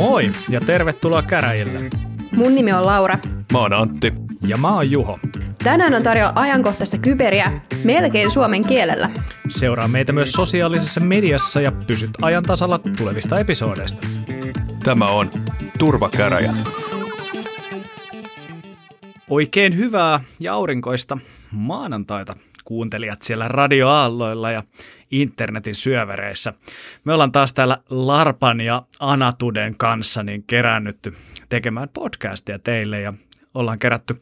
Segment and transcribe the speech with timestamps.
[0.00, 1.80] Moi ja tervetuloa käräjille.
[2.36, 3.18] Mun nimi on Laura.
[3.52, 4.12] Mä oon Antti.
[4.46, 5.18] Ja mä oon Juho.
[5.64, 9.10] Tänään on tarjolla ajankohtaista kyberiä melkein suomen kielellä.
[9.48, 14.06] Seuraa meitä myös sosiaalisessa mediassa ja pysyt ajan tasalla tulevista episodeista.
[14.84, 15.30] Tämä on
[15.78, 16.68] Turvakäräjät.
[19.30, 21.18] Oikein hyvää ja aurinkoista
[21.50, 22.36] maanantaita
[22.70, 24.62] kuuntelijat siellä radioaalloilla ja
[25.10, 26.52] internetin syövereissä.
[27.04, 31.14] Me ollaan taas täällä Larpan ja Anatuden kanssa niin kerännytty
[31.48, 33.14] tekemään podcastia teille ja
[33.54, 34.14] ollaan kerätty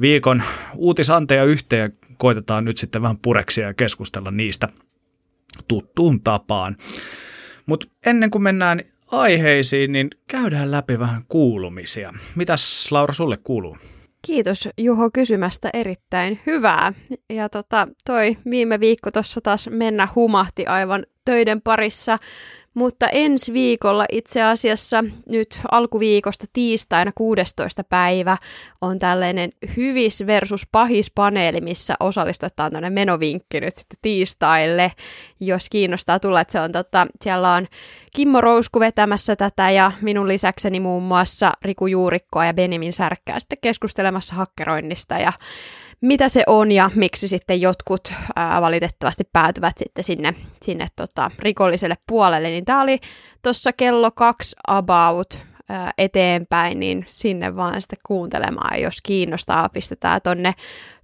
[0.00, 0.42] viikon
[0.74, 4.68] uutisanteja yhteen ja koitetaan nyt sitten vähän pureksia ja keskustella niistä
[5.68, 6.76] tuttuun tapaan.
[7.66, 12.14] Mutta ennen kuin mennään aiheisiin, niin käydään läpi vähän kuulumisia.
[12.34, 13.78] Mitäs Laura sulle kuuluu?
[14.22, 16.92] Kiitos Juho kysymästä erittäin hyvää.
[17.30, 22.18] Ja tota, toi viime viikko tuossa taas mennä humahti aivan töiden parissa.
[22.74, 27.84] Mutta ensi viikolla itse asiassa nyt alkuviikosta tiistaina 16.
[27.84, 28.36] päivä
[28.80, 34.92] on tällainen hyvis versus pahis paneeli, missä osallistetaan tämmöinen menovinkki nyt sitten tiistaille,
[35.40, 36.40] jos kiinnostaa tulla.
[36.40, 37.66] Että se on tota, siellä on
[38.14, 43.58] Kimmo Rousku vetämässä tätä ja minun lisäkseni muun muassa Riku Juurikkoa ja Benimin Särkkää sitten
[43.62, 45.32] keskustelemassa hakkeroinnista ja
[46.00, 51.94] mitä se on ja miksi sitten jotkut ää, valitettavasti päätyvät sitten sinne, sinne tota, rikolliselle
[52.06, 52.48] puolelle.
[52.48, 52.98] Niin tämä oli
[53.42, 58.82] tuossa kello kaksi about ää, eteenpäin, niin sinne vaan sitten kuuntelemaan.
[58.82, 60.54] Jos kiinnostaa, pistetään tonne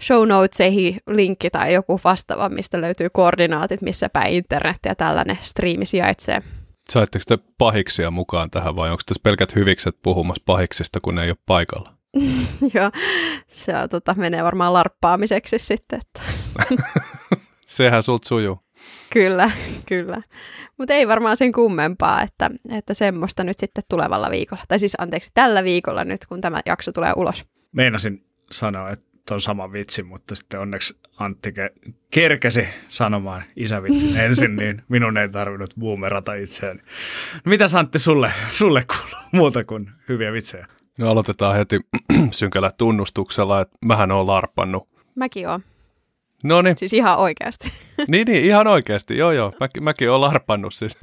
[0.03, 5.87] show notesihin linkki tai joku vastaava, mistä löytyy koordinaatit, missä päin internet ja tällainen striimi
[5.87, 6.43] sijaitsee.
[6.91, 11.31] Saitteko te pahiksia mukaan tähän vai onko tässä pelkät hyvikset puhumassa pahiksista, kun ne ei
[11.31, 11.94] ole paikalla?
[12.75, 12.91] Joo,
[13.47, 16.01] se on, tota, menee varmaan larppaamiseksi sitten.
[16.01, 16.21] Että.
[17.67, 18.59] Sehän sulta sujuu.
[19.13, 19.51] Kyllä,
[19.87, 20.23] kyllä.
[20.79, 24.63] Mutta ei varmaan sen kummempaa, että, että semmoista nyt sitten tulevalla viikolla.
[24.69, 27.47] Tai siis anteeksi, tällä viikolla nyt, kun tämä jakso tulee ulos.
[27.73, 34.57] Meinasin sanoa, että on sama vitsi, mutta sitten onneksi Antti ke- kerkesi sanomaan isävitsin ensin,
[34.57, 36.81] niin minun ei tarvinnut boomerata itseäni.
[37.45, 40.67] No mitä Antti sulle, sulle kuuluu muuta kuin hyviä vitsejä?
[40.99, 41.81] No aloitetaan heti
[42.31, 44.89] synkällä tunnustuksella, että mähän oon larpannut.
[45.15, 45.63] Mäkin oon.
[46.45, 46.77] No niin.
[46.79, 47.73] Siis ihan oikeasti.
[48.09, 49.53] niin, niin, ihan oikeasti, joo joo.
[49.61, 50.99] Mä, mäkin oon larpannut siis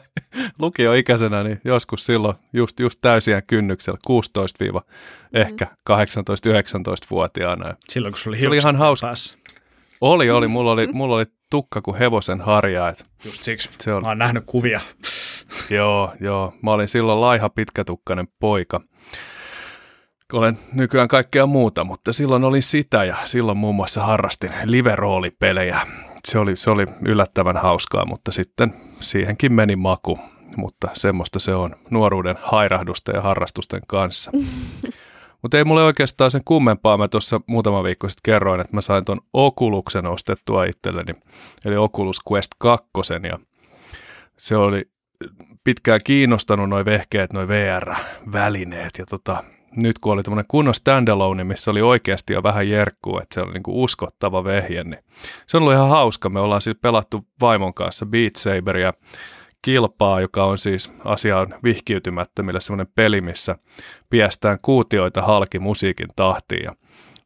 [0.58, 4.70] lukioikäisenä, niin joskus silloin just, just täysien kynnyksellä, 16 mm.
[5.40, 7.74] ehkä 18-19-vuotiaana.
[7.88, 9.06] Silloin kun se oli ihan hauska.
[9.06, 9.38] Päässä.
[10.00, 10.48] Oli, oli.
[10.48, 12.88] Mulla oli, mulla oli tukka kuin hevosen harja.
[12.88, 13.70] Et Just siksi.
[13.80, 14.02] Se on...
[14.02, 14.80] Mä oon nähnyt kuvia.
[15.70, 16.52] joo, joo.
[16.62, 18.80] Mä olin silloin laiha pitkätukkainen poika
[20.32, 25.80] olen nykyään kaikkea muuta, mutta silloin oli sitä ja silloin muun muassa harrastin live-roolipelejä.
[26.24, 30.18] Se oli, se oli yllättävän hauskaa, mutta sitten siihenkin meni maku.
[30.56, 34.30] Mutta semmoista se on nuoruuden hairahdusten ja harrastusten kanssa.
[35.42, 36.98] Mutta ei mulle oikeastaan sen kummempaa.
[36.98, 41.14] Mä tuossa muutama viikko sitten kerroin, että mä sain ton Oculus'en ostettua itselleni.
[41.64, 42.88] Eli Oculus Quest 2.
[43.28, 43.38] Ja
[44.38, 44.90] se oli
[45.64, 48.98] pitkään kiinnostanut noin vehkeet, noin VR-välineet.
[48.98, 49.44] Ja tota,
[49.76, 53.52] nyt kun oli tämmöinen kunnon standalone, missä oli oikeasti jo vähän jerkkuu, että se oli
[53.52, 55.04] niinku uskottava vehje, niin
[55.46, 56.28] se on ollut ihan hauska.
[56.28, 58.92] Me ollaan siis pelattu vaimon kanssa Beat Saberia
[59.62, 63.56] kilpaa, joka on siis asiaan vihkiytymättömille semmoinen peli, missä
[64.10, 66.74] piestään kuutioita halki musiikin tahtiin ja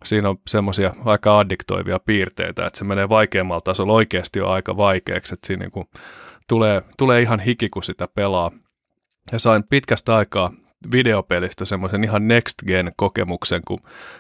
[0.05, 5.35] siinä on semmoisia aika addiktoivia piirteitä, että se menee vaikeammalla tasolla oikeasti jo aika vaikeaksi,
[5.35, 5.89] että siinä niin
[6.49, 8.51] tulee, tulee ihan hiki, kun sitä pelaa.
[9.33, 10.53] Ja sain pitkästä aikaa
[10.93, 13.79] videopelistä semmoisen ihan next gen kokemuksen, kun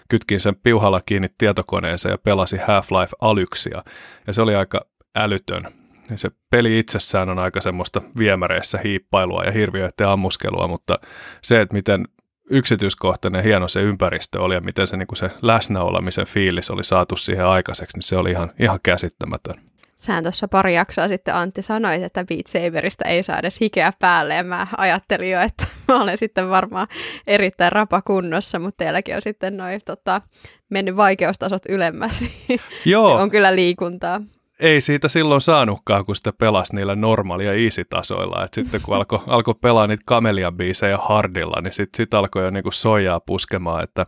[0.09, 3.82] kytkin sen piuhalla kiinni tietokoneeseen ja pelasi Half-Life Alyxia.
[4.27, 5.65] Ja se oli aika älytön.
[6.11, 10.99] Ja se peli itsessään on aika semmoista viemäreissä hiippailua ja hirviöiden ammuskelua, mutta
[11.43, 12.05] se, että miten
[12.50, 17.47] yksityiskohtainen hieno se ympäristö oli ja miten se, niin se läsnäolemisen fiilis oli saatu siihen
[17.47, 19.72] aikaiseksi, niin se oli ihan, ihan käsittämätön.
[20.02, 24.34] Sähän tuossa pari jaksoa sitten Antti sanoi, että Beat Saberista ei saa edes hikeä päälle
[24.34, 26.87] ja mä ajattelin jo, että mä olen sitten varmaan
[27.26, 30.22] erittäin rapakunnossa, mutta teilläkin on sitten noin tota,
[30.69, 32.25] mennyt vaikeustasot ylemmäs.
[32.84, 33.08] Joo.
[33.16, 34.20] Se on kyllä liikuntaa
[34.62, 38.44] ei siitä silloin saanutkaan, kun sitä pelasi niillä normaalia easy-tasoilla.
[38.44, 42.50] Et sitten kun alkoi alko pelaa niitä Kamelian biisejä hardilla, niin sitten sit alkoi jo
[42.50, 43.85] niinku sojaa puskemaan.
[43.85, 44.06] Että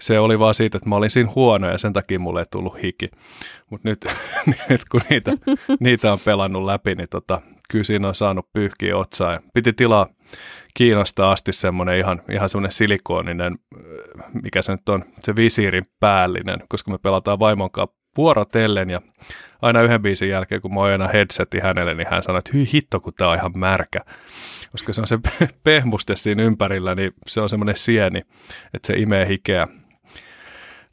[0.00, 2.82] se oli vaan siitä, että mä olin siinä huono ja sen takia mulle ei tullut
[2.82, 3.10] hiki.
[3.70, 4.06] Mutta nyt,
[4.68, 5.32] nyt kun niitä,
[5.80, 7.40] niitä on pelannut läpi, niin tota,
[7.70, 9.32] kyllä siinä on saanut pyyhkiä otsaa.
[9.32, 10.06] Ja piti tilaa
[10.74, 13.58] Kiinasta asti semmoinen ihan, ihan semmoinen silikooninen,
[14.42, 19.00] mikä se nyt on, se visiirin päällinen, koska me pelataan vaimon kanssa vuorotellen ja
[19.62, 23.00] aina yhden biisin jälkeen, kun mä oon headsetin hänelle, niin hän sanoi, että hyi hitto,
[23.00, 24.00] kun tää on ihan märkä.
[24.72, 25.18] Koska se on se
[25.64, 28.18] pehmuste siinä ympärillä, niin se on semmoinen sieni,
[28.74, 29.68] että se imee hikeä.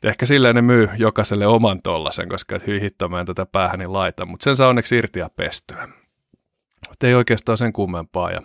[0.04, 3.88] Ehkä silleen ne myy jokaiselle oman tollasen, koska et hyi hitto, mä en tätä päähäni
[3.88, 5.88] laita, mutta sen saa onneksi irti ja pestyä.
[6.89, 8.31] Mutta ei oikeastaan sen kummempaa.
[8.31, 8.42] Ja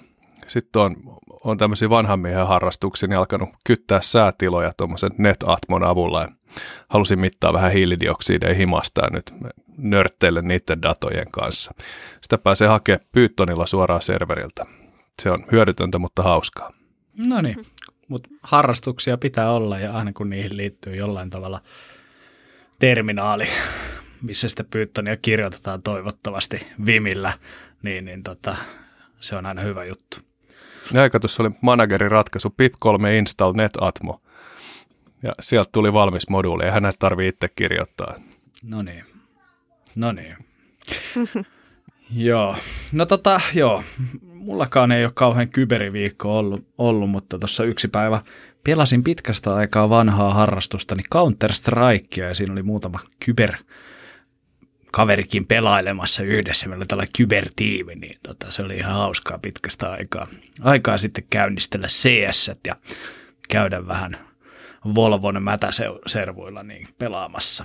[0.46, 0.96] sitten on,
[1.44, 6.22] on tämmöisiä vanhan miehen harrastuksia, niin alkanut kyttää säätiloja tuommoisen NetAtmon avulla.
[6.22, 6.28] Ja
[6.88, 9.34] halusin mittaa vähän hiilidioksideja himasta ja nyt
[9.78, 11.74] nörtteille niiden datojen kanssa.
[12.20, 14.66] Sitä pääsee hakemaan Pythonilla suoraan serveriltä.
[15.22, 16.72] Se on hyödytöntä, mutta hauskaa.
[17.16, 17.66] No niin,
[18.08, 21.60] mutta harrastuksia pitää olla ja aina kun niihin liittyy jollain tavalla
[22.78, 23.46] terminaali,
[24.22, 27.32] missä sitä Pythonia kirjoitetaan toivottavasti Vimillä,
[27.82, 28.56] niin, niin tota,
[29.20, 30.18] se on aina hyvä juttu.
[30.92, 34.20] Ja tuossa oli managerin ratkaisu pip3 install netatmo.
[35.24, 38.14] Ja sieltä tuli valmis moduuli, eihän näitä tarvitse itse kirjoittaa.
[38.64, 39.04] No niin.
[39.94, 40.36] No niin.
[42.28, 42.56] joo.
[42.92, 43.84] No tota, joo.
[44.22, 48.22] Mullakaan ei ole kauhean kyberiviikko ollut, ollut mutta tuossa yksi päivä
[48.64, 53.56] pelasin pitkästä aikaa vanhaa harrastusta, niin Counter-Strikea ja siinä oli muutama kyber
[54.92, 56.68] kaverikin pelailemassa yhdessä.
[56.68, 60.26] Meillä oli tällainen kybertiimi, niin tota, se oli ihan hauskaa pitkästä aikaa.
[60.60, 62.76] Aikaa sitten käynnistellä CS ja
[63.48, 64.18] käydä vähän
[64.94, 67.64] Volvon mätäservuilla niin pelaamassa.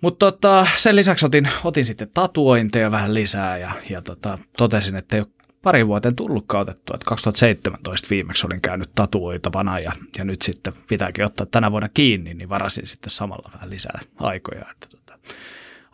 [0.00, 5.16] Mutta tota, sen lisäksi otin, otin sitten tatuointeja vähän lisää ja, ja tota, totesin, että
[5.16, 5.28] ei ole
[5.62, 6.94] pari vuoteen tullut kautettua.
[6.94, 12.34] Että 2017 viimeksi olin käynyt tatuoitavana ja, ja nyt sitten pitääkin ottaa tänä vuonna kiinni,
[12.34, 15.18] niin varasin sitten samalla vähän lisää aikoja, että tota,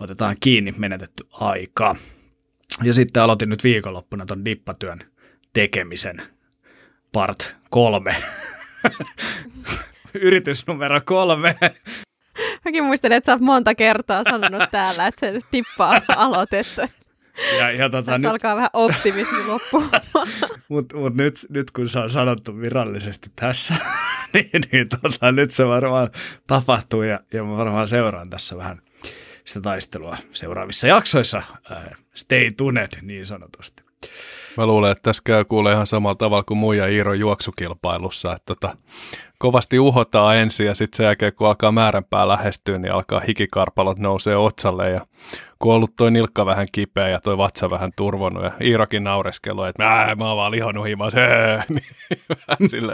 [0.01, 1.97] otetaan kiinni menetetty aika.
[2.83, 5.01] Ja sitten aloitin nyt viikonloppuna ton dippatyön
[5.53, 6.23] tekemisen
[7.13, 8.17] part kolme.
[10.15, 11.57] Yritys numero kolme.
[12.65, 16.89] Mäkin muistelen, että sä oot monta kertaa sanonut täällä, että se nyt tippaa aloitetta.
[17.59, 18.31] Ja, ja tota, nyt...
[18.31, 19.85] alkaa vähän optimismi loppu.
[20.69, 23.75] Mutta mut nyt, nyt kun se on sanottu virallisesti tässä,
[24.33, 26.09] niin, niin tota, nyt se varmaan
[26.47, 28.83] tapahtuu ja, ja mä varmaan seuraan tässä vähän
[29.45, 31.43] sitä taistelua seuraavissa jaksoissa.
[31.71, 31.85] Äh,
[32.15, 33.83] stay tuned niin sanotusti.
[34.57, 38.77] Mä luulen, että tässä käy kuulee ihan samalla tavalla kuin muija Iiro juoksukilpailussa, että tota,
[39.39, 44.37] kovasti uhotaan ensin ja sitten sen jälkeen kun alkaa määränpää lähestyä, niin alkaa hikikarpalot nousee
[44.37, 45.07] otsalle ja
[45.59, 49.67] kun on ollut toi nilkka vähän kipeä ja toi vatsa vähän turvonnut ja Iirokin naureskellut,
[49.69, 51.15] että mä, mä oon vaan lihonnut himas,
[51.69, 52.91] niin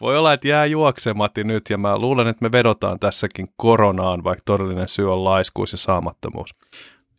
[0.00, 4.42] voi olla, että jää juoksematti nyt ja mä luulen, että me vedotaan tässäkin koronaan, vaikka
[4.44, 6.54] todellinen syy on laiskuus ja saamattomuus.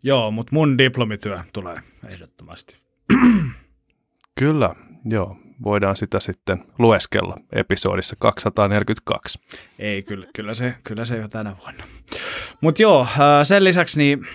[0.03, 1.77] Joo, mutta mun diplomityö tulee
[2.07, 2.84] ehdottomasti.
[4.39, 4.75] Kyllä,
[5.05, 5.37] joo.
[5.63, 9.39] Voidaan sitä sitten lueskella episodissa 242.
[9.79, 11.83] Ei, kyllä, kyllä, se, kyllä se jo tänä vuonna.
[12.61, 14.27] Mutta joo, äh, sen lisäksi niin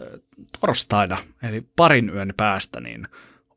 [0.00, 0.20] äh,
[0.60, 3.08] torstaina, eli parin yön päästä, niin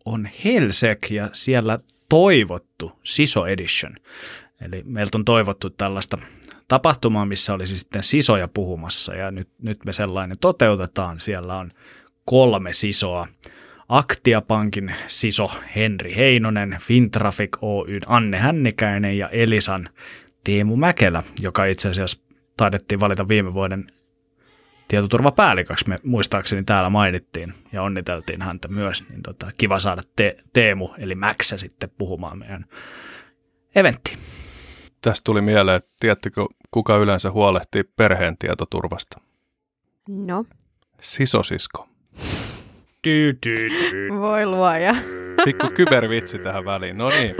[0.05, 1.79] on Helsek ja siellä
[2.09, 3.95] toivottu Siso Edition.
[4.61, 6.17] Eli meiltä on toivottu tällaista
[6.67, 11.19] tapahtumaa, missä olisi sitten sisoja puhumassa ja nyt, nyt me sellainen toteutetaan.
[11.19, 11.71] Siellä on
[12.25, 13.27] kolme sisoa
[13.91, 19.89] Aktia Pankin siso Henri Heinonen, Fintraffic Oyn Anne Hännikäinen ja Elisan
[20.43, 22.21] Teemu Mäkelä, joka itse asiassa
[22.57, 23.91] taidettiin valita viime vuoden
[24.87, 30.89] tietoturvapäälliköksi, me muistaakseni täällä mainittiin ja onniteltiin häntä myös, niin tota, kiva saada te- Teemu
[30.97, 32.65] eli Mäksä sitten puhumaan meidän
[33.75, 34.17] eventtiin.
[35.01, 39.21] Tästä tuli mieleen, että tiedättekö, kuka yleensä huolehtii perheen tietoturvasta?
[40.09, 40.45] No.
[41.01, 41.87] Sisosisko.
[43.07, 44.19] Du, du, du.
[44.19, 44.95] Voi luoja.
[45.45, 47.35] Pikku kybervitsi tähän väliin, no niin.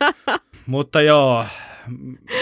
[0.66, 1.46] Mutta joo,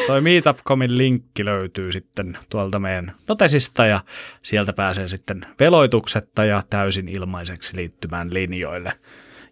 [0.06, 4.00] toi Meetup.comin linkki löytyy sitten tuolta meidän notesista ja
[4.42, 8.92] sieltä pääsee sitten veloituksetta ja täysin ilmaiseksi liittymään linjoille.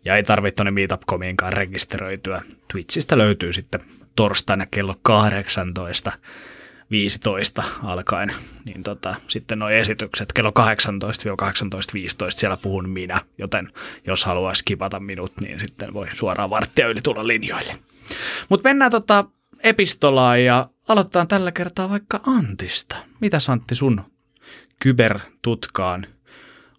[0.04, 2.42] Ja ei tarvitse tuonne Meetup.comiinkaan rekisteröityä.
[2.72, 3.80] Twitchistä löytyy sitten
[4.16, 6.12] torstaina kello 18
[6.90, 10.54] 15 alkaen, niin tota, sitten nuo esitykset kello 18-18.15
[12.28, 13.72] siellä puhun minä, joten
[14.06, 17.78] jos haluaisi kipata minut, niin sitten voi suoraan varttia yli tulla linjoille.
[18.48, 19.24] Mutta mennään tota
[19.62, 22.96] epistolaan ja aloitetaan tällä kertaa vaikka Antista.
[23.20, 24.04] Mitä Santti sun
[24.80, 26.06] kybertutkaan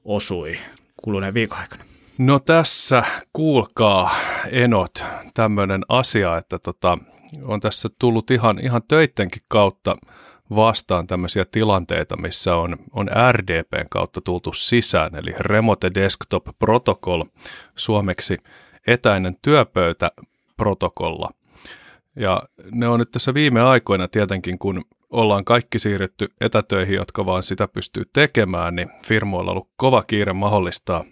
[0.05, 0.59] osui
[1.03, 1.83] kuluneen viikon aikana?
[2.17, 4.15] No tässä kuulkaa
[4.51, 6.97] enot tämmöinen asia, että tota,
[7.43, 9.97] on tässä tullut ihan, ihan töittenkin kautta
[10.55, 17.23] vastaan tämmöisiä tilanteita, missä on, on RDPn kautta tultu sisään, eli Remote Desktop Protocol,
[17.75, 18.37] suomeksi
[18.87, 20.11] etäinen työpöytä
[20.57, 21.29] protokolla.
[22.15, 27.43] Ja ne on nyt tässä viime aikoina tietenkin, kun ollaan kaikki siirrytty etätöihin, jotka vaan
[27.43, 31.03] sitä pystyy tekemään, niin firmoilla on ollut kova kiire mahdollistaa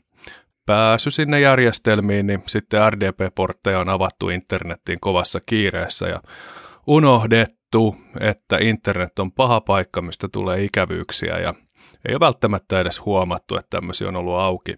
[0.66, 6.22] pääsy sinne järjestelmiin, niin sitten RDP-portteja on avattu internettiin kovassa kiireessä ja
[6.88, 11.54] unohdettu, että internet on paha paikka, mistä tulee ikävyyksiä ja
[12.08, 14.76] ei ole välttämättä edes huomattu, että tämmöisiä on ollut auki.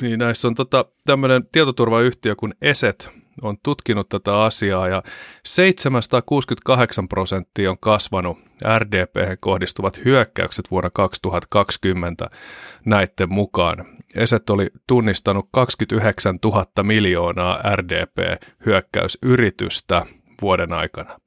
[0.00, 3.10] Niin näissä on tota, tämmöinen tietoturvayhtiö kuin ESET
[3.42, 5.02] on tutkinut tätä asiaa ja
[5.44, 8.38] 768 prosenttia on kasvanut
[8.78, 12.30] RDP kohdistuvat hyökkäykset vuonna 2020
[12.84, 13.84] näiden mukaan.
[14.14, 20.06] ESET oli tunnistanut 29 000 miljoonaa RDP-hyökkäysyritystä
[20.42, 21.20] vuoden aikana.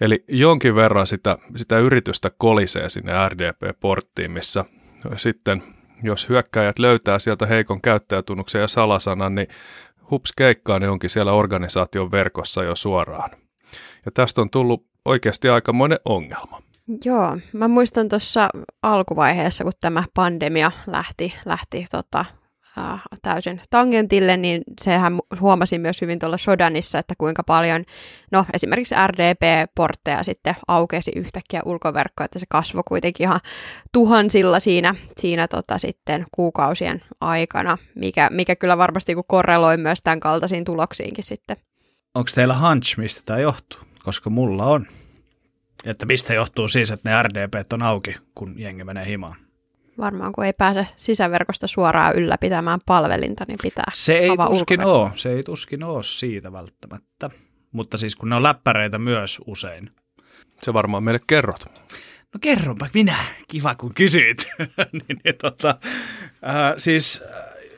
[0.00, 4.64] Eli jonkin verran sitä, sitä yritystä kolisee sinne RDP-porttiin, missä
[5.16, 5.62] sitten
[6.02, 9.48] jos hyökkäjät löytää sieltä heikon käyttäjätunnuksen ja salasanan, niin
[10.10, 13.30] hups keikkaa ne onkin siellä organisaation verkossa jo suoraan.
[14.06, 16.62] Ja tästä on tullut oikeasti aikamoinen ongelma.
[17.04, 18.48] Joo, mä muistan tuossa
[18.82, 22.24] alkuvaiheessa, kun tämä pandemia lähti, lähti tota,
[22.78, 27.84] äh, täysin tangentille, niin sehän huomasin myös hyvin tuolla Shodanissa, että kuinka paljon,
[28.32, 33.40] no esimerkiksi RDP-portteja sitten aukesi yhtäkkiä ulkoverkko, että se kasvoi kuitenkin ihan
[33.92, 40.64] tuhansilla siinä, siinä tota sitten kuukausien aikana, mikä, mikä kyllä varmasti korreloi myös tämän kaltaisiin
[40.64, 41.56] tuloksiinkin sitten.
[42.14, 43.80] Onko teillä hunch, mistä tämä johtuu?
[44.04, 44.86] Koska mulla on.
[45.84, 49.47] Että mistä johtuu siis, että ne RDP on auki, kun jengi menee himaan?
[49.98, 55.32] Varmaan kun ei pääse sisäverkosta suoraan ylläpitämään palvelinta, niin pitää Se ei tuskin ole, se
[55.32, 57.30] ei tuskin ole siitä välttämättä.
[57.72, 59.90] Mutta siis kun ne on läppäreitä myös usein.
[60.62, 61.64] Se varmaan meille kerrot.
[62.34, 63.16] No kerronpa minä,
[63.48, 64.48] kiva kun kysyit.
[64.92, 65.78] niin, niin, tota,
[66.48, 67.22] äh, siis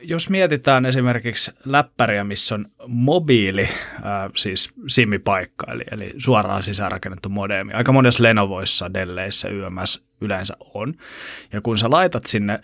[0.03, 7.73] jos mietitään esimerkiksi läppäriä, missä on mobiili, äh, siis simipaikka, eli, eli suoraan sisäänrakennettu modeemi.
[7.73, 10.93] Aika monessa Lenovoissa, Delleissä, YMS yleensä on.
[11.53, 12.59] Ja kun sä laitat sinne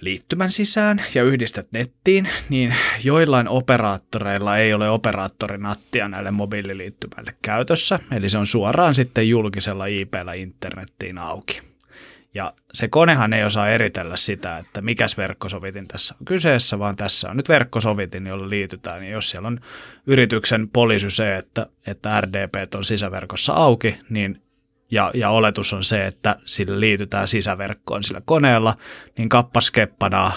[0.00, 8.28] liittymän sisään ja yhdistät nettiin, niin joillain operaattoreilla ei ole operaattorinattia näille mobiililiittymälle käytössä, eli
[8.28, 11.60] se on suoraan sitten julkisella IPllä internettiin auki.
[12.36, 17.30] Ja se konehan ei osaa eritellä sitä, että mikäs verkkosovitin tässä on kyseessä, vaan tässä
[17.30, 19.04] on nyt verkkosovitin, jolla liitytään.
[19.04, 19.60] Ja jos siellä on
[20.06, 24.42] yrityksen poliisy se, että, että RDP on sisäverkossa auki, niin
[24.90, 28.76] ja, ja oletus on se, että sillä liitytään sisäverkkoon sillä koneella,
[29.18, 30.32] niin kappas keppanaa,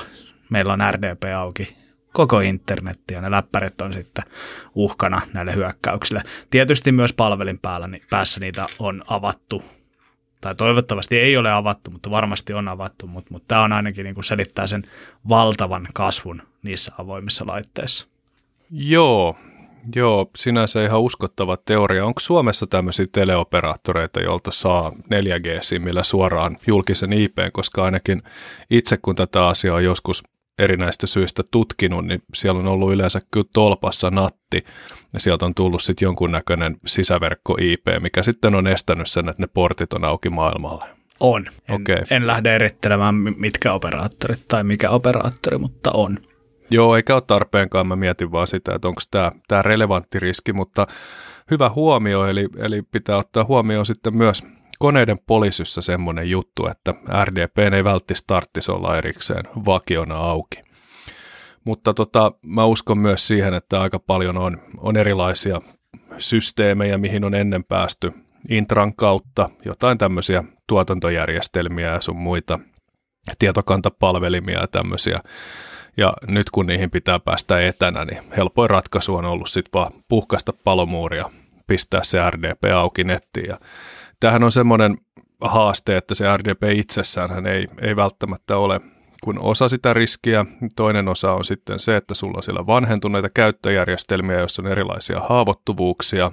[0.50, 1.78] meillä on RDP auki
[2.14, 4.24] koko internetti ja ne läppärit on sitten
[4.76, 6.24] uhkana näille hyökkäyksille.
[6.50, 9.64] Tietysti myös palvelin päällä, niin päässä niitä on avattu
[10.42, 14.16] tai toivottavasti ei ole avattu, mutta varmasti on avattu, mutta, mutta tämä on ainakin niin
[14.16, 14.84] kuin selittää sen
[15.30, 18.08] valtavan kasvun niissä avoimissa laitteissa.
[18.72, 19.36] Joo,
[19.96, 22.06] joo, sinänsä ihan uskottava teoria.
[22.06, 28.24] Onko Suomessa tämmöisiä teleoperaattoreita, joilta saa 4G millä suoraan julkisen IP, koska ainakin
[28.70, 30.24] itse kun tätä asiaa on joskus
[30.60, 34.66] erinäistä syistä tutkinut, niin siellä on ollut yleensä kyllä tolpassa natti,
[35.14, 39.48] ja sieltä on tullut sitten jonkunnäköinen sisäverkko IP, mikä sitten on estänyt sen, että ne
[39.54, 40.86] portit on auki maailmalle.
[41.20, 41.46] On.
[41.70, 41.98] En, okay.
[42.12, 46.18] en lähde erittelemään mitkä operaattorit tai mikä operaattori, mutta on.
[46.72, 47.88] Joo, eikä ole tarpeenkaan.
[47.88, 50.88] Mä mietin vaan sitä, että onko tämä, tämä relevantti riski, mutta
[51.52, 54.44] hyvä huomio, eli, eli pitää ottaa huomioon sitten myös
[54.80, 56.94] koneiden polisyssä semmoinen juttu, että
[57.26, 60.69] RDP ei välttämättä starttisi olla erikseen vakiona auki.
[61.66, 65.62] Mutta tota, mä uskon myös siihen, että aika paljon on, on erilaisia
[66.18, 68.14] systeemejä, mihin on ennen päästy
[68.50, 72.60] Intran kautta, jotain tämmöisiä tuotantojärjestelmiä ja sun muita
[73.40, 75.20] tietokantapalvelimia ja tämmöisiä.
[75.98, 80.54] Ja nyt kun niihin pitää päästä etänä, niin helpoin ratkaisu on ollut sitten vaan puhkasta
[80.64, 81.30] palomuuria,
[81.68, 83.60] pistää se RDP auki nettiin ja
[84.20, 84.98] tämähän on semmoinen
[85.42, 88.82] haaste, että se RDP itsessään ei, ei välttämättä ole
[89.24, 90.46] kun osa sitä riskiä.
[90.76, 96.32] Toinen osa on sitten se, että sulla on siellä vanhentuneita käyttöjärjestelmiä, joissa on erilaisia haavoittuvuuksia,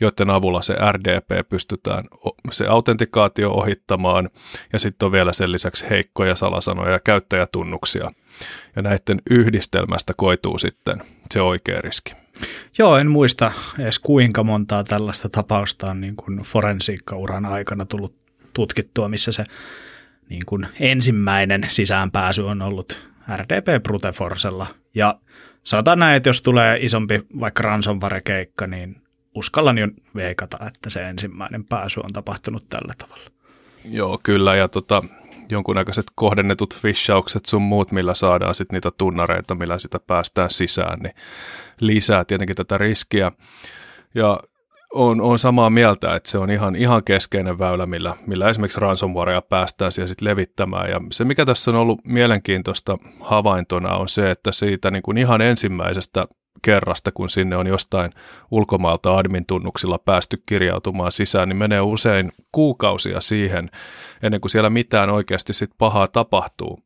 [0.00, 2.04] joiden avulla se RDP pystytään
[2.52, 4.30] se autentikaatio ohittamaan,
[4.72, 8.10] ja sitten on vielä sen lisäksi heikkoja salasanoja ja käyttäjätunnuksia.
[8.76, 12.14] Ja näiden yhdistelmästä koituu sitten se oikea riski.
[12.78, 18.14] Joo, en muista edes kuinka montaa tällaista tapausta on niin kuin forensiikkauran aikana tullut
[18.54, 19.44] tutkittua, missä se
[20.28, 24.66] niin kuin ensimmäinen sisäänpääsy on ollut RDP Bruteforcella.
[24.94, 25.14] Ja
[25.64, 29.02] sanotaan näin, että jos tulee isompi vaikka ransomware-keikka, niin
[29.34, 33.30] uskallan jo veikata, että se ensimmäinen pääsy on tapahtunut tällä tavalla.
[33.84, 34.56] Joo, kyllä.
[34.56, 35.02] Ja tota,
[35.50, 41.14] jonkunnäköiset kohdennetut fishaukset sun muut, millä saadaan sitten niitä tunnareita, millä sitä päästään sisään, niin
[41.80, 43.32] lisää tietenkin tätä riskiä.
[44.14, 44.40] Ja
[44.94, 49.42] on, on samaa mieltä, että se on ihan, ihan keskeinen väylä, millä, millä esimerkiksi ransomwarea
[49.42, 50.90] päästään siihen sit levittämään.
[50.90, 55.40] Ja se, mikä tässä on ollut mielenkiintoista havaintona, on se, että siitä niin kuin ihan
[55.40, 56.26] ensimmäisestä
[56.62, 58.12] kerrasta, kun sinne on jostain
[58.50, 63.70] ulkomaalta admin-tunnuksilla päästy kirjautumaan sisään, niin menee usein kuukausia siihen,
[64.22, 66.78] ennen kuin siellä mitään oikeasti sit pahaa tapahtuu.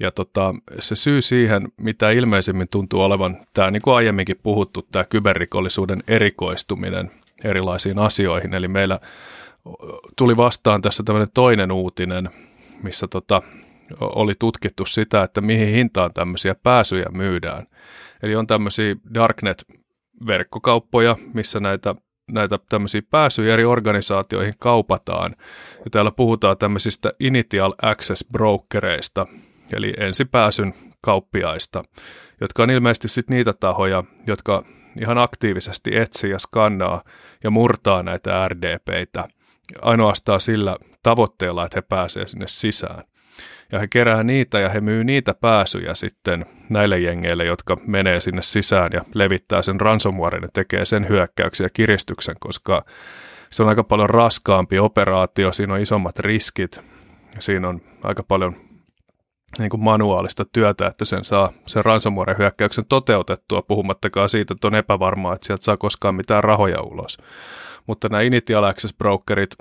[0.00, 5.04] Ja tota, se syy siihen, mitä ilmeisemmin tuntuu olevan tämä niin kuin aiemminkin puhuttu, tämä
[5.04, 7.10] kyberrikollisuuden erikoistuminen
[7.44, 8.54] erilaisiin asioihin.
[8.54, 9.00] Eli meillä
[10.16, 12.28] tuli vastaan tässä tämmöinen toinen uutinen,
[12.82, 13.42] missä tota,
[14.00, 17.66] oli tutkittu sitä, että mihin hintaan tämmöisiä pääsyjä myydään.
[18.22, 21.94] Eli on tämmöisiä Darknet-verkkokauppoja, missä näitä
[22.32, 25.36] näitä tämmöisiä pääsyjä eri organisaatioihin kaupataan.
[25.84, 29.26] Ja täällä puhutaan tämmöisistä initial access brokereista,
[29.72, 31.84] eli ensipääsyn kauppiaista,
[32.40, 34.64] jotka on ilmeisesti sitten niitä tahoja, jotka
[35.00, 37.02] ihan aktiivisesti etsii ja skannaa
[37.44, 39.28] ja murtaa näitä RDPitä
[39.82, 43.04] ainoastaan sillä tavoitteella, että he pääsevät sinne sisään.
[43.72, 48.42] Ja he kerää niitä ja he myy niitä pääsyjä sitten näille jengeille, jotka menee sinne
[48.42, 52.84] sisään ja levittää sen ransomwaren ja tekee sen hyökkäyksen ja kiristyksen, koska
[53.50, 56.80] se on aika paljon raskaampi operaatio, siinä on isommat riskit,
[57.38, 58.67] siinä on aika paljon
[59.58, 65.34] niin kuin manuaalista työtä, että sen saa sen ransomware-hyökkäyksen toteutettua, puhumattakaan siitä, että on epävarmaa,
[65.34, 67.18] että sieltä saa koskaan mitään rahoja ulos.
[67.86, 69.54] Mutta nämä initial access brokerit,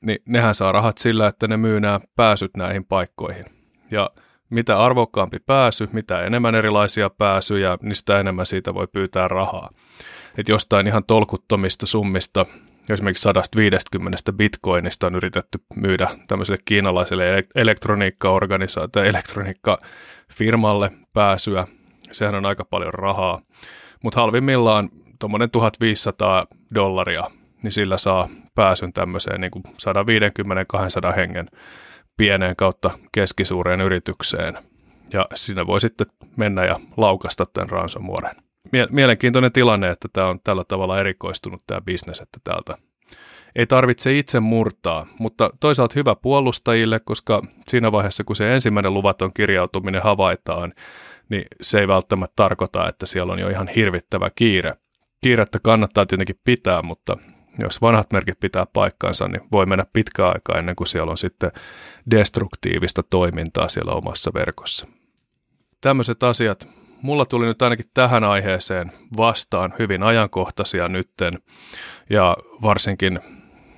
[0.00, 3.44] niin nehän saa rahat sillä, että ne myy nämä pääsyt näihin paikkoihin.
[3.90, 4.10] Ja
[4.50, 9.70] mitä arvokkaampi pääsy, mitä enemmän erilaisia pääsyjä, niin sitä enemmän siitä voi pyytää rahaa.
[10.38, 12.46] Että jostain ihan tolkuttomista summista
[12.90, 21.66] esimerkiksi 150 bitcoinista on yritetty myydä tämmöiselle kiinalaiselle elektroniikkaorganisaatiolle, elektroniikkafirmalle pääsyä.
[22.12, 23.40] Sehän on aika paljon rahaa,
[24.02, 27.24] mutta halvimmillaan tuommoinen 1500 dollaria,
[27.62, 29.52] niin sillä saa pääsyn tämmöiseen niin
[31.12, 31.48] 150-200 hengen
[32.16, 34.58] pieneen kautta keskisuureen yritykseen.
[35.12, 38.45] Ja siinä voi sitten mennä ja laukasta tämän ransomwaren
[38.90, 42.78] mielenkiintoinen tilanne, että tämä on tällä tavalla erikoistunut tämä bisnes, että täältä
[43.56, 49.32] ei tarvitse itse murtaa, mutta toisaalta hyvä puolustajille, koska siinä vaiheessa, kun se ensimmäinen luvaton
[49.34, 50.72] kirjautuminen havaitaan,
[51.28, 54.74] niin se ei välttämättä tarkoita, että siellä on jo ihan hirvittävä kiire.
[55.20, 57.16] Kiirettä kannattaa tietenkin pitää, mutta
[57.58, 61.52] jos vanhat merkit pitää paikkansa, niin voi mennä pitkä aika ennen kuin siellä on sitten
[62.10, 64.86] destruktiivista toimintaa siellä omassa verkossa.
[65.80, 66.68] Tämmöiset asiat
[67.02, 71.38] mulla tuli nyt ainakin tähän aiheeseen vastaan hyvin ajankohtaisia nytten
[72.10, 73.20] ja varsinkin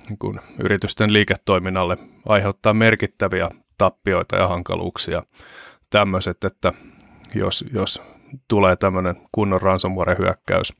[0.09, 5.23] niin kun yritysten liiketoiminnalle aiheuttaa merkittäviä tappioita ja hankaluuksia
[5.89, 6.73] tämmöiset, että
[7.35, 8.01] jos, jos
[8.47, 10.73] tulee tämmöinen kunnon ransomware-hyökkäys,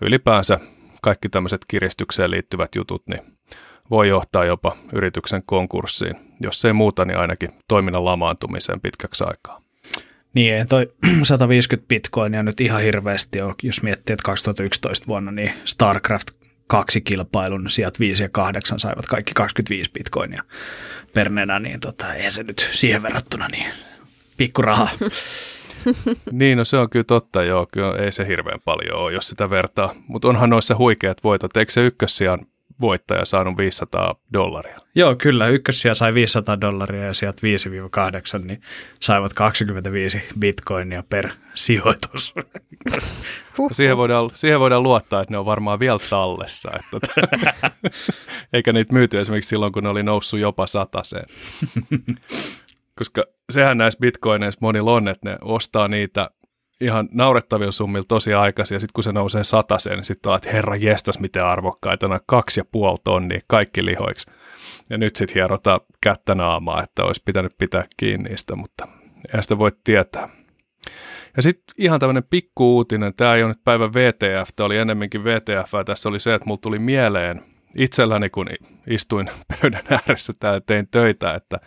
[0.00, 0.58] ylipäänsä
[1.02, 3.20] kaikki tämmöiset kiristykseen liittyvät jutut, niin
[3.90, 9.69] voi johtaa jopa yrityksen konkurssiin, jos ei muuta, niin ainakin toiminnan lamaantumiseen pitkäksi aikaa.
[10.34, 15.52] Niin, ei toi 150 bitcoinia nyt ihan hirveästi ole, jos miettii, että 2011 vuonna niin
[15.64, 16.28] StarCraft
[16.66, 20.42] kaksi kilpailun, sieltä 5 ja 8 saivat kaikki 25 bitcoinia
[21.14, 23.72] per nenä, niin tota, ei se nyt siihen verrattuna niin
[24.36, 24.88] pikkuraha.
[26.32, 29.50] niin, no se on kyllä totta, joo, kyllä ei se hirveän paljon ole, jos sitä
[29.50, 32.46] vertaa, mutta onhan noissa huikeat voitot, eikö se ykkössijan
[32.80, 34.78] voittaja saanut 500 dollaria.
[34.94, 35.48] Joo, kyllä.
[35.48, 37.40] Ykkössiä sai 500 dollaria ja sieltä
[38.40, 38.60] 5-8 niin
[39.00, 42.34] saivat 25 bitcoinia per sijoitus.
[43.72, 46.70] siihen, voidaan, siihen voidaan luottaa, että ne on varmaan vielä tallessa.
[46.94, 47.12] Että
[48.52, 51.26] eikä niitä myyty esimerkiksi silloin, kun ne oli noussut jopa sataseen.
[52.98, 56.30] Koska sehän näissä bitcoineissa monilla on, että ne ostaa niitä
[56.80, 60.76] ihan naurettavilla summilla tosi aikaisin, ja sitten kun se nousee sataseen, niin sitten että herra
[60.76, 64.30] jestas, miten arvokkaita, nämä kaksi ja puoli tonnia, kaikki lihoiksi.
[64.90, 68.88] Ja nyt sitten hierota kättä naamaa, että olisi pitänyt pitää kiinni niistä, mutta
[69.34, 70.28] ei sitä voi tietää.
[71.36, 75.24] Ja sitten ihan tämmöinen pikku uutinen, tämä ei ole nyt päivän VTF, tämä oli ennemminkin
[75.24, 77.42] VTF, tässä oli se, että mulla tuli mieleen
[77.76, 78.46] itselläni, kun
[78.86, 81.60] istuin pöydän ääressä täällä tein töitä, että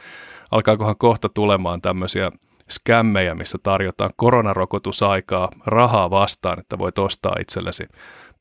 [0.52, 2.32] alkaakohan kohta tulemaan tämmöisiä
[2.70, 7.88] skämmejä, missä tarjotaan koronarokotusaikaa rahaa vastaan, että voit ostaa itsellesi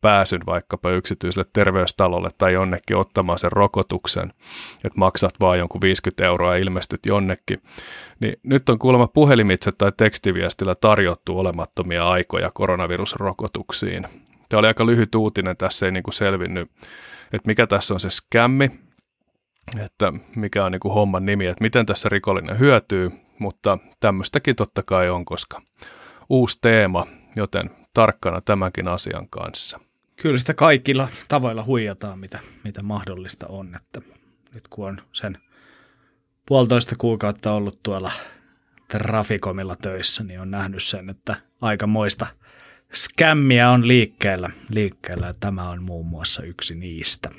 [0.03, 4.33] pääsyn vaikkapa yksityiselle terveystalolle tai jonnekin ottamaan sen rokotuksen,
[4.77, 7.63] että maksat vaan jonkun 50 euroa ja ilmestyt jonnekin.
[8.21, 14.07] Niin nyt on kuulemma puhelimitse tai tekstiviestillä tarjottu olemattomia aikoja koronavirusrokotuksiin.
[14.49, 16.71] Tämä oli aika lyhyt uutinen, tässä ei niin kuin selvinnyt,
[17.33, 18.71] että mikä tässä on se skämmi,
[19.85, 23.11] että mikä on niin kuin homman nimi, että miten tässä rikollinen hyötyy,
[23.43, 25.63] mutta tämmöistäkin totta kai on, koska
[26.29, 29.81] uusi teema, joten tarkkana tämänkin asian kanssa.
[30.17, 33.75] kyllä sitä kaikilla tavoilla huijataan, mitä, mitä mahdollista on.
[33.75, 34.01] Että
[34.55, 35.39] nyt kun on sen
[36.47, 38.13] puolitoista kuukautta ollut tuolla
[38.89, 42.27] Trafikomilla töissä, niin on nähnyt sen, että aikamoista
[42.95, 47.31] skämmiä on liikkeellä, liikkeellä ja tämä on muun muassa yksi niistä.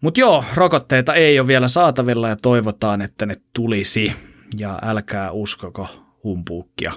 [0.00, 4.12] Mutta joo, rokotteita ei ole vielä saatavilla ja toivotaan, että ne tulisi.
[4.56, 5.88] Ja älkää uskoko
[6.24, 6.92] humpuukkia.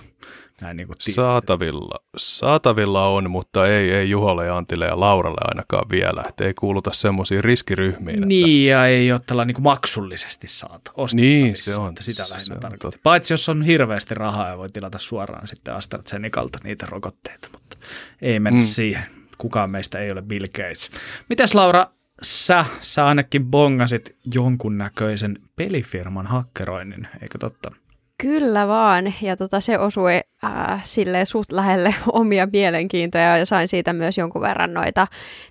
[0.61, 6.23] Näin niin kuin saatavilla, saatavilla on, mutta ei, ei Juholle, Antille ja Lauralle ainakaan vielä.
[6.29, 8.27] Että ei kuuluta semmoisiin riskiryhmiin.
[8.27, 8.79] Niin, että...
[8.79, 11.89] ja ei ole tällä niin kuin maksullisesti saata Niin, se on.
[11.89, 13.01] Että sitä lähinnä tarkoittaa.
[13.03, 17.77] Paitsi jos on hirveästi rahaa ja voi tilata suoraan sitten AstraZenecalta niitä rokotteita, mutta
[18.21, 18.65] ei mennä mm.
[18.65, 19.03] siihen.
[19.37, 20.91] Kukaan meistä ei ole Bill Gates.
[21.29, 21.87] Mites Laura,
[22.21, 27.71] sä, sä ainakin bongasit jonkunnäköisen pelifirman hakkeroinnin, eikö totta?
[28.17, 33.93] Kyllä vaan, ja tota, se osui äh, silleen suht lähelle omia mielenkiintoja ja sain siitä
[33.93, 35.07] myös jonkun verran noita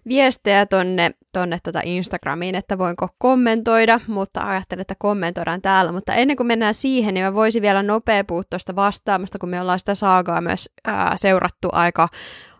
[0.09, 5.93] viestejä tonne, tonne tota Instagramiin, että voinko kommentoida, mutta ajattelin, että kommentoidaan täällä.
[5.93, 9.61] Mutta ennen kuin mennään siihen, niin mä voisin vielä nopea puhua tuosta vastaamasta, kun me
[9.61, 12.09] ollaan sitä saagaa myös äh, seurattu aika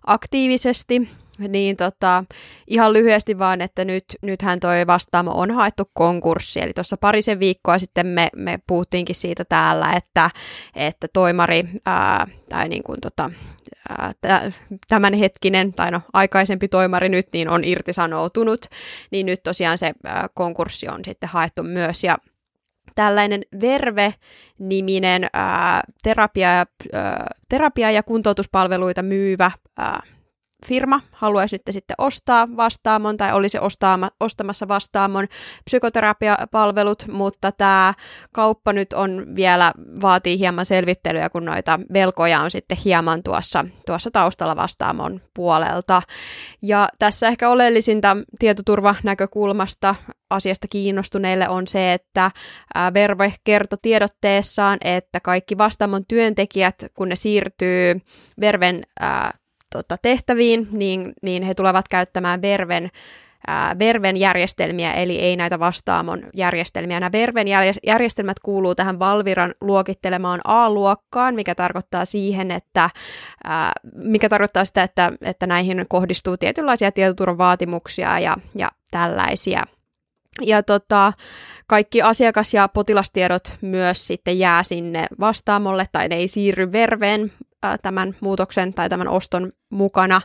[0.07, 2.25] aktiivisesti niin tota,
[2.67, 7.79] ihan lyhyesti vaan, että nyt, nythän toi vastaamo on haettu konkurssi, eli tuossa parisen viikkoa
[7.79, 10.31] sitten me, me puhuttiinkin siitä täällä, että,
[10.77, 13.31] että toimari ää, tai niin kuin tota,
[14.89, 18.61] tämänhetkinen tai no aikaisempi toimari nyt niin on irtisanoutunut,
[19.11, 22.05] niin nyt tosiaan se ää, konkurssi on sitten haettu myös.
[22.05, 22.19] Ja
[22.95, 26.67] tällainen Verve-niminen ää, terapia, ää,
[27.49, 30.03] terapia- ja kuntoutuspalveluita myyvä ää,
[30.67, 35.27] firma haluaisi nyt sitten ostaa vastaamon tai olisi ostaama, ostamassa vastaamon
[35.65, 37.95] psykoterapiapalvelut, mutta tämä
[38.33, 39.73] kauppa nyt on vielä,
[40.03, 46.03] vaatii hieman selvittelyä, kun noita velkoja on sitten hieman tuossa, tuossa taustalla vastaamon puolelta.
[46.63, 49.95] Ja tässä ehkä oleellisinta tietoturvanäkökulmasta
[50.31, 52.31] asiasta kiinnostuneille on se, että
[52.95, 58.01] Verve kertoi tiedotteessaan, että kaikki vastaamon työntekijät, kun ne siirtyy
[58.41, 58.83] Verven
[59.73, 62.91] tota, tehtäviin, niin, niin he tulevat käyttämään Verven
[63.79, 67.01] Verven järjestelmiä, eli ei näitä vastaamon järjestelmiä.
[67.01, 67.47] Nämä Verven
[67.87, 72.91] järjestelmät kuuluu tähän Valviran luokittelemaan A-luokkaan, mikä tarkoittaa siihen, että
[73.45, 79.65] ää, mikä tarkoittaa sitä, että, että näihin kohdistuu tietynlaisia tietoturvavaatimuksia ja, ja tällaisia.
[80.41, 81.13] Ja tota,
[81.67, 87.33] kaikki asiakas- ja potilastiedot myös sitten jää sinne vastaamolle tai ne ei siirry verveen
[87.83, 90.21] tämän muutoksen tai tämän oston mukana,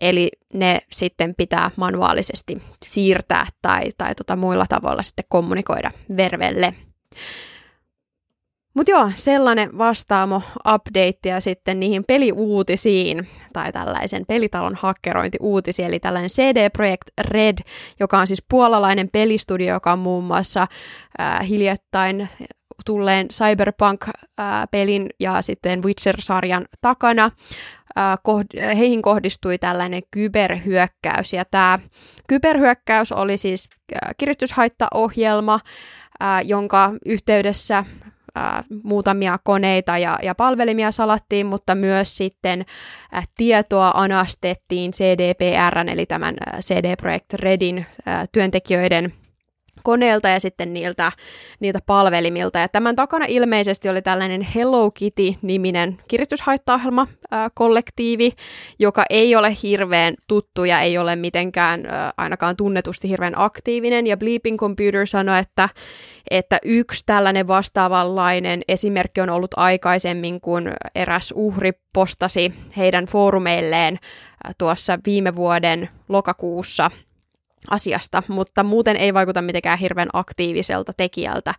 [0.00, 6.74] eli ne sitten pitää manuaalisesti siirtää tai, tai tota muilla tavoilla sitten kommunikoida vervelle.
[8.74, 10.42] Mutta joo, sellainen vastaamo
[10.74, 17.58] update ja sitten niihin peliuutisiin tai tällaisen pelitalon hakkerointiuutisiin, eli tällainen CD Projekt Red,
[18.00, 20.66] joka on siis puolalainen pelistudio, joka on muun muassa
[21.20, 22.28] äh, hiljattain
[22.86, 27.30] tulleen Cyberpunk-pelin ja sitten Witcher-sarjan takana.
[28.76, 31.78] Heihin kohdistui tällainen kyberhyökkäys, ja tämä
[32.28, 33.68] kyberhyökkäys oli siis
[34.18, 35.60] kiristyshaittaohjelma,
[36.44, 37.84] jonka yhteydessä
[38.84, 42.64] muutamia koneita ja, ja palvelimia salattiin, mutta myös sitten
[43.36, 47.86] tietoa anastettiin CDPRn, eli tämän CD Projekt Redin
[48.32, 49.12] työntekijöiden
[49.82, 51.12] koneelta ja sitten niiltä,
[51.60, 52.58] niiltä palvelimilta.
[52.58, 57.06] Ja tämän takana ilmeisesti oli tällainen Hello Kitty-niminen kiristyshaittaohjelma
[57.54, 58.32] kollektiivi,
[58.78, 61.82] joka ei ole hirveän tuttu ja ei ole mitenkään
[62.16, 64.06] ainakaan tunnetusti hirveän aktiivinen.
[64.06, 65.68] Ja Bleeping Computer sanoi, että,
[66.30, 73.98] että yksi tällainen vastaavanlainen esimerkki on ollut aikaisemmin, kun eräs uhri postasi heidän foorumeilleen
[74.58, 76.90] tuossa viime vuoden lokakuussa–
[77.70, 81.54] asiasta, mutta muuten ei vaikuta mitenkään hirveän aktiiviselta tekijältä.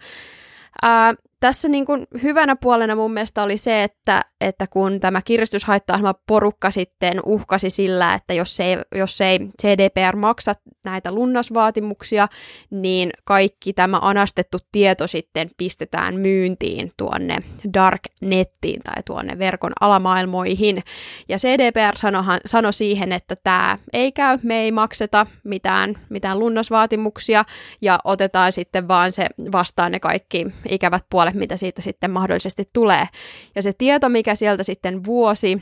[0.82, 6.00] Ää, tässä niin kuin hyvänä puolena mun mielestä oli se, että, että kun tämä kiristyshaitta
[6.28, 10.54] porukka sitten uhkasi sillä, että jos ei, jos ei CDPR maksa
[10.86, 12.28] näitä lunnasvaatimuksia,
[12.70, 17.38] niin kaikki tämä anastettu tieto sitten pistetään myyntiin tuonne
[17.74, 20.84] darknettiin tai tuonne verkon alamaailmoihin.
[21.30, 27.46] Ja CDPR sanohan, sanoi siihen, että tämä ei käy, me ei makseta mitään, mitään lunnasvaatimuksia
[27.82, 33.08] ja otetaan sitten vaan se vastaan ne kaikki ikävät puolet, mitä siitä sitten mahdollisesti tulee.
[33.56, 35.62] Ja se tieto, mikä sieltä sitten vuosi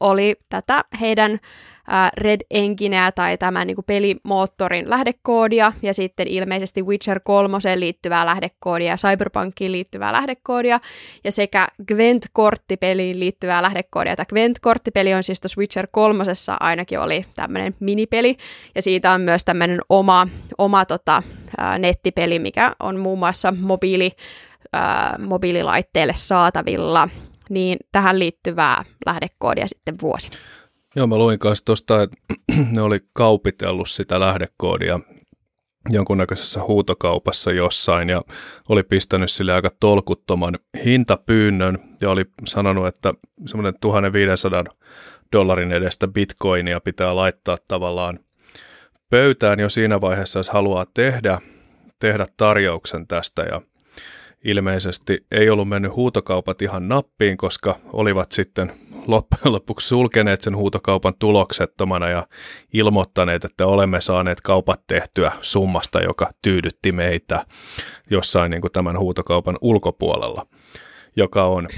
[0.00, 1.38] oli tätä heidän
[2.16, 8.88] Red Engineä tai tämän niin kuin pelimoottorin lähdekoodia ja sitten ilmeisesti Witcher 3 liittyvää lähdekoodia
[8.88, 10.80] ja Cyberpunkiin liittyvää lähdekoodia
[11.24, 14.16] ja sekä Gwent-korttipeliin liittyvää lähdekoodia.
[14.16, 16.24] Tämä Gwent-korttipeli on siis tuossa Witcher 3
[16.60, 18.36] ainakin oli tämmöinen minipeli
[18.74, 20.28] ja siitä on myös tämmöinen oma,
[20.58, 21.22] oma tota,
[21.78, 24.12] nettipeli, mikä on muun muassa mobiili,
[25.18, 27.08] mobiililaitteelle saatavilla
[27.50, 30.30] niin tähän liittyvää lähdekoodia sitten vuosi.
[30.96, 32.16] Joo, mä luin kanssa tuosta, että
[32.72, 35.00] ne oli kaupitellut sitä lähdekoodia
[35.90, 38.22] jonkunnäköisessä huutokaupassa jossain ja
[38.68, 43.12] oli pistänyt sille aika tolkuttoman hintapyynnön ja oli sanonut, että
[43.46, 44.64] semmoinen 1500
[45.32, 48.18] dollarin edestä bitcoinia pitää laittaa tavallaan
[49.10, 51.40] pöytään jo siinä vaiheessa, jos haluaa tehdä,
[51.98, 53.62] tehdä tarjouksen tästä ja
[54.46, 58.72] ilmeisesti ei ollut mennyt huutokaupat ihan nappiin, koska olivat sitten
[59.06, 62.26] loppujen lopuksi sulkeneet sen huutokaupan tuloksettomana ja
[62.72, 67.46] ilmoittaneet, että olemme saaneet kaupat tehtyä summasta, joka tyydytti meitä
[68.10, 70.46] jossain niin kuin tämän huutokaupan ulkopuolella,
[71.16, 71.68] joka on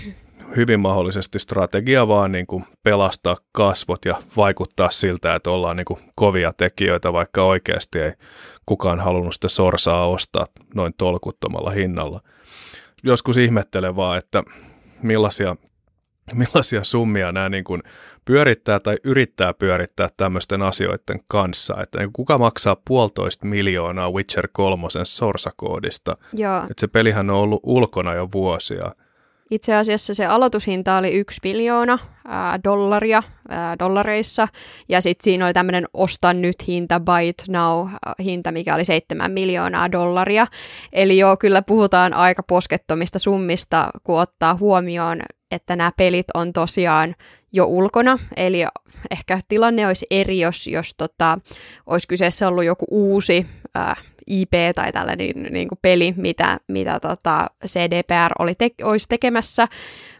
[0.57, 6.01] hyvin mahdollisesti strategia vaan niin kuin pelastaa kasvot ja vaikuttaa siltä, että ollaan niin kuin
[6.15, 8.13] kovia tekijöitä, vaikka oikeasti ei
[8.67, 12.21] kukaan halunnut sitä sorsaa ostaa noin tolkuttomalla hinnalla.
[13.03, 14.43] Joskus ihmettelen vaan, että
[15.03, 15.57] millaisia
[16.35, 17.83] millaisia summia nämä niin kuin
[18.25, 21.77] pyörittää tai yrittää pyörittää tämmöisten asioiden kanssa.
[21.83, 26.17] Että niin kuka maksaa puolitoista miljoonaa Witcher 3 sorsakoodista.
[26.33, 26.59] Joo.
[26.63, 28.93] Että se pelihän on ollut ulkona jo vuosia.
[29.51, 34.49] Itse asiassa se aloitushinta oli yksi miljoona ää, dollaria ää, dollareissa,
[34.89, 37.89] ja sitten siinä oli tämmöinen osta nyt hinta, buy it now
[38.25, 40.47] hinta, mikä oli seitsemän miljoonaa dollaria.
[40.93, 47.15] Eli joo, kyllä puhutaan aika poskettomista summista, kun ottaa huomioon, että nämä pelit on tosiaan
[47.53, 48.65] jo ulkona, eli
[49.11, 51.39] ehkä tilanne olisi eri, jos, jos tota,
[51.87, 53.97] olisi kyseessä ollut joku uusi ää,
[54.29, 59.69] IP tai tällainen niin, niin kuin peli, mitä, mitä tota CDPR oli te- olisi tekemässä,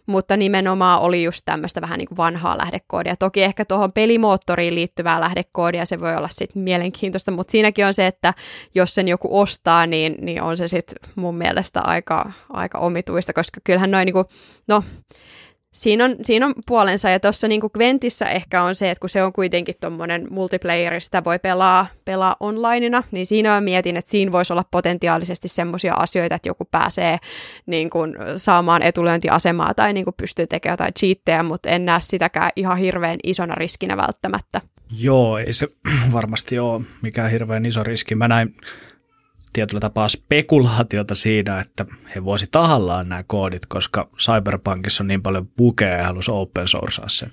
[0.07, 3.17] mutta nimenomaan oli just tämmöistä vähän niin kuin vanhaa lähdekoodia.
[3.17, 8.07] Toki ehkä tuohon pelimoottoriin liittyvää lähdekoodia, se voi olla sitten mielenkiintoista, mutta siinäkin on se,
[8.07, 8.35] että
[8.75, 13.61] jos sen joku ostaa, niin, niin on se sitten mun mielestä aika, aika omituista, koska
[13.65, 14.27] kyllähän noin niin kuin,
[14.69, 14.83] no
[15.73, 19.23] siinä on, siinä on puolensa, ja tuossa niin Gwentissä ehkä on se, että kun se
[19.23, 24.33] on kuitenkin tuommoinen multiplayer, sitä voi pelaa, pelaa onlineina, niin siinä mä mietin, että siinä
[24.33, 27.19] voisi olla potentiaalisesti semmoisia asioita, että joku pääsee
[27.67, 32.51] niin kuin, saamaan etulyöntiasemaa tai niin kuin, pystyy tekemään jotain cheattejä, mutta en näe sitäkään
[32.57, 34.61] ihan hirveän isona riskinä välttämättä.
[34.91, 35.69] Joo, ei se
[36.13, 38.15] varmasti ole mikään hirveän iso riski.
[38.15, 38.55] Mä näin
[39.59, 45.49] tietyllä tapaa spekulaatiota siinä, että he voisi tahallaan nämä koodit, koska Cyberpunkissa on niin paljon
[45.57, 47.31] bukeja ja halusi open sourcea sen.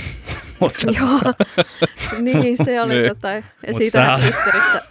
[0.60, 0.90] Mutta...
[1.00, 1.34] Joo,
[2.20, 3.08] niin se oli, niin.
[3.08, 3.28] tota,
[3.66, 4.82] ja siitä Twitterissä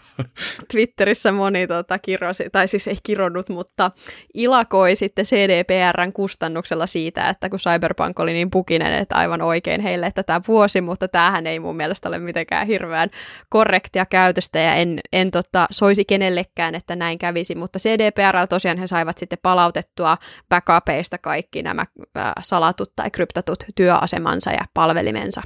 [0.71, 3.91] Twitterissä moni tota, kirosi, tai siis ei kironnut, mutta
[4.33, 10.11] ilakoi sitten CDPRn kustannuksella siitä, että kun Cyberpunk oli niin pukinen, että aivan oikein heille
[10.15, 13.09] tätä vuosi, mutta tämähän ei mun mielestä ole mitenkään hirveän
[13.49, 18.87] korrektia käytöstä ja en, en tota, soisi kenellekään, että näin kävisi, mutta CDPR tosiaan he
[18.87, 20.17] saivat sitten palautettua
[20.49, 21.85] backupeista kaikki nämä
[22.17, 25.41] äh, salatut tai kryptatut työasemansa ja palvelimensa.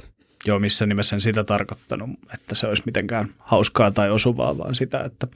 [0.46, 5.00] Joo, missä nimessä en sitä tarkoittanut, että se olisi mitenkään hauskaa tai osuvaa, vaan sitä,
[5.00, 5.26] että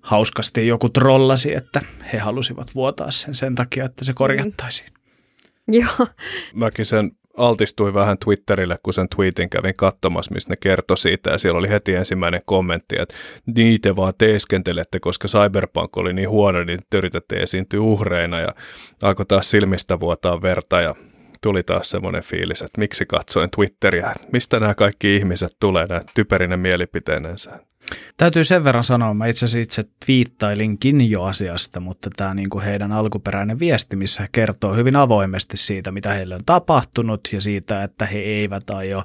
[0.00, 1.80] hauskasti joku trollasi, että
[2.12, 4.90] he halusivat vuotaa sen sen takia, että se korjattaisiin.
[4.92, 5.80] Mm.
[5.80, 6.06] Joo.
[6.54, 11.38] Mäkin sen altistuin vähän Twitterille, kun sen tweetin kävin katsomassa, missä ne kertoi siitä, ja
[11.38, 13.14] siellä oli heti ensimmäinen kommentti, että
[13.46, 18.48] niitä vaan teeskentelette, koska Cyberpunk oli niin huono, niin te yritätte esiintyä uhreina, ja
[19.02, 20.94] alkoi taas silmistä vuotaa verta, ja
[21.46, 26.60] tuli taas semmoinen fiilis, että miksi katsoin Twitteriä, mistä nämä kaikki ihmiset tulee näin typerinen
[26.60, 27.58] mielipiteenensä.
[28.16, 32.64] Täytyy sen verran sanoa, mä itse asiassa itse twiittailinkin jo asiasta, mutta tämä niin kuin
[32.64, 37.82] heidän alkuperäinen viesti, missä he kertoo hyvin avoimesti siitä, mitä heille on tapahtunut ja siitä,
[37.82, 39.02] että he eivät aio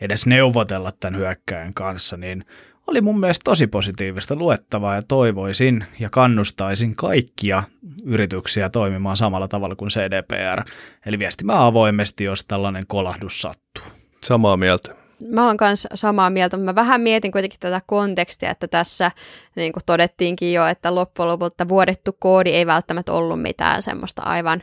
[0.00, 2.44] edes neuvotella tämän hyökkäjän kanssa, niin
[2.86, 7.62] oli mun mielestä tosi positiivista luettavaa ja toivoisin ja kannustaisin kaikkia
[8.04, 10.62] yrityksiä toimimaan samalla tavalla kuin CDPR,
[11.06, 13.84] eli viestimään avoimesti, jos tällainen kolahdus sattuu.
[14.22, 18.68] Samaa mieltä mä oon kanssa samaa mieltä, mutta mä vähän mietin kuitenkin tätä kontekstia, että
[18.68, 19.10] tässä
[19.56, 24.62] niin kuin todettiinkin jo, että loppujen lopulta vuodettu koodi ei välttämättä ollut mitään semmoista aivan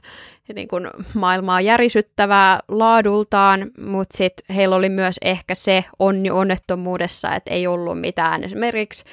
[0.55, 7.51] niin kuin maailmaa järisyttävää laadultaan, mutta sitten heillä oli myös ehkä se onni onnettomuudessa, että
[7.53, 9.03] ei ollut mitään esimerkiksi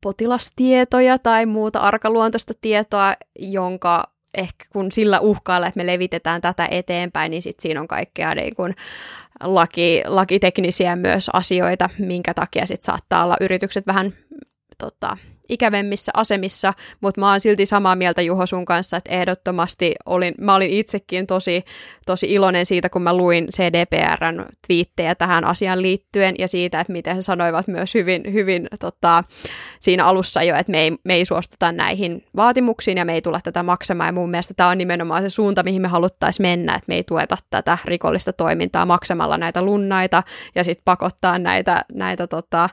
[0.00, 7.30] potilastietoja tai muuta arkaluontoista tietoa, jonka ehkä kun sillä uhkaalla, että me levitetään tätä eteenpäin,
[7.30, 8.74] niin sitten siinä on kaikkea niin kuin
[9.40, 14.14] laki, lakiteknisiä myös asioita, minkä takia sitten saattaa olla yritykset vähän
[14.78, 15.16] tota,
[15.50, 20.54] ikävemmissä asemissa, mutta mä oon silti samaa mieltä Juho sun kanssa, että ehdottomasti olin, mä
[20.54, 21.64] olin itsekin tosi,
[22.06, 27.16] tosi iloinen siitä, kun mä luin CDPRn twiittejä tähän asiaan liittyen ja siitä, että miten
[27.16, 29.24] he sanoivat myös hyvin, hyvin tota,
[29.80, 33.40] siinä alussa jo, että me ei, me ei suostuta näihin vaatimuksiin ja me ei tulla
[33.44, 34.08] tätä maksamaan.
[34.08, 37.04] Ja mun mielestä tämä on nimenomaan se suunta, mihin me haluttaisiin mennä, että me ei
[37.04, 40.22] tueta tätä rikollista toimintaa maksamalla näitä lunnaita
[40.54, 42.68] ja sitten pakottaa näitä, näitä tota,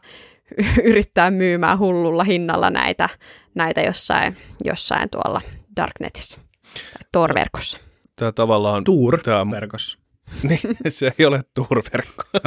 [0.83, 3.09] yrittää myymään hullulla hinnalla näitä,
[3.55, 5.41] näitä jossain, jossain tuolla
[5.75, 6.39] Darknetissä
[6.73, 7.79] tai Tor-verkossa.
[8.15, 8.83] Tämä tavallaan...
[8.83, 9.99] Tour-verkossa.
[10.43, 12.23] Niin, se ei ole Tor-verkko.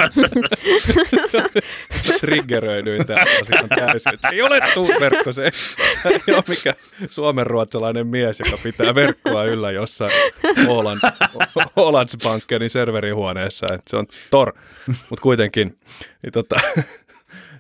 [2.21, 4.13] Triggeröidyin tämä asia täysin.
[4.21, 5.45] Se ei ole Tor-verkko, se
[6.05, 6.75] ei ole mikä
[7.11, 10.13] suomenruotsalainen mies, joka pitää verkkoa yllä jossain
[10.69, 11.01] Åland,
[11.77, 13.67] Ålandsbankenin serverihuoneessa.
[13.75, 14.53] Että se on Tor,
[14.87, 15.79] mutta kuitenkin.
[16.23, 16.61] Niin tota,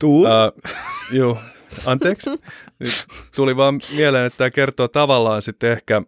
[0.01, 0.21] Tuu.
[0.21, 0.73] Uh,
[1.13, 1.39] joo,
[1.87, 2.31] anteeksi.
[2.79, 6.03] Nyt tuli vaan mieleen, että tämä kertoo tavallaan sitten ehkä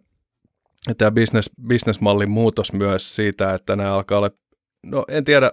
[0.97, 4.31] tämä business, businessmallin muutos myös siitä, että nämä alkaa olla,
[4.85, 5.51] no en tiedä,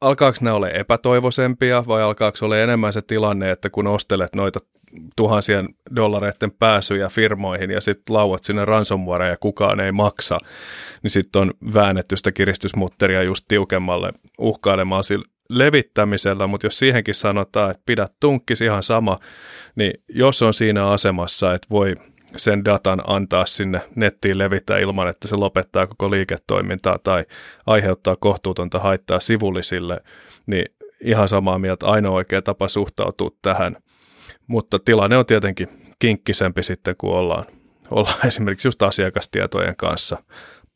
[0.00, 4.60] alkaako nämä olla epätoivoisempia vai alkaako olla enemmän se tilanne, että kun ostelet noita
[5.16, 10.38] tuhansien dollareiden pääsyjä firmoihin ja sitten lauat sinne ransomwarea ja kukaan ei maksa,
[11.02, 17.70] niin sitten on väännetty sitä kiristysmutteria just tiukemmalle uhkailemaan sillä levittämisellä, mutta jos siihenkin sanotaan,
[17.70, 19.16] että pidä tunkkis ihan sama,
[19.76, 21.94] niin jos on siinä asemassa, että voi
[22.36, 27.24] sen datan antaa sinne nettiin levittää ilman, että se lopettaa koko liiketoimintaa tai
[27.66, 30.00] aiheuttaa kohtuutonta haittaa sivullisille,
[30.46, 30.64] niin
[31.04, 33.76] ihan samaa mieltä ainoa oikea tapa suhtautua tähän.
[34.46, 37.44] Mutta tilanne on tietenkin kinkkisempi sitten, kun ollaan,
[37.90, 40.22] ollaan esimerkiksi just asiakastietojen kanssa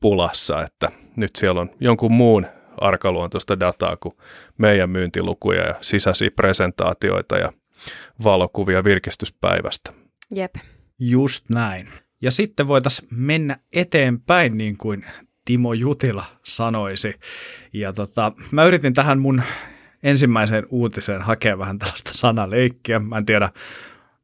[0.00, 2.46] pulassa, että nyt siellä on jonkun muun
[2.80, 4.14] arkaluontoista dataa kuin
[4.58, 7.52] meidän myyntilukuja ja sisäisiä presentaatioita ja
[8.24, 9.92] valokuvia virkistyspäivästä.
[10.34, 10.54] Jep.
[10.98, 11.88] Just näin.
[12.22, 15.04] Ja sitten voitaisiin mennä eteenpäin, niin kuin
[15.44, 17.14] Timo Jutila sanoisi.
[17.72, 19.42] Ja tota, mä yritin tähän mun
[20.02, 22.98] ensimmäiseen uutiseen hakea vähän tällaista sanaleikkiä.
[22.98, 23.50] Mä en tiedä,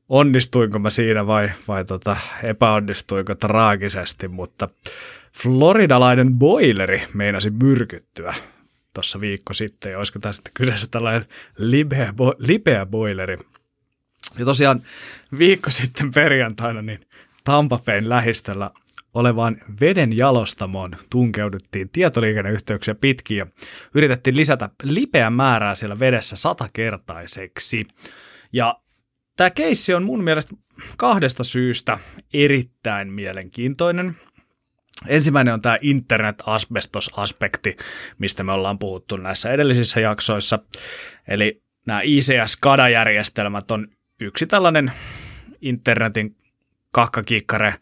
[0.08, 4.68] onnistuinko mä siinä vai, vai tota, epäonnistuinko traagisesti, mutta
[5.42, 8.34] floridalainen boileri meinasi myrkyttyä
[8.94, 11.24] tuossa viikko sitten, ja olisiko tässä kyseessä tällainen
[11.58, 13.38] lipeä, bo, lipeä boileri.
[14.38, 14.82] Ja tosiaan
[15.38, 17.00] viikko sitten perjantaina niin
[17.44, 18.70] Tampapein lähistöllä
[19.14, 23.46] olevaan veden jalostamoon tunkeuduttiin tietoliikenneyhteyksiä pitkin ja
[23.94, 27.86] yritettiin lisätä lipeän määrää siellä vedessä satakertaiseksi.
[28.52, 28.80] Ja
[29.36, 30.56] tämä keissi on mun mielestä
[30.96, 31.98] kahdesta syystä
[32.34, 34.16] erittäin mielenkiintoinen.
[35.06, 37.76] Ensimmäinen on tämä internet-asbestos-aspekti,
[38.18, 40.58] mistä me ollaan puhuttu näissä edellisissä jaksoissa.
[41.28, 43.88] Eli nämä ICS-SCADA-järjestelmät on
[44.20, 44.92] yksi tällainen
[45.60, 46.36] internetin
[46.92, 47.74] kakkakikkare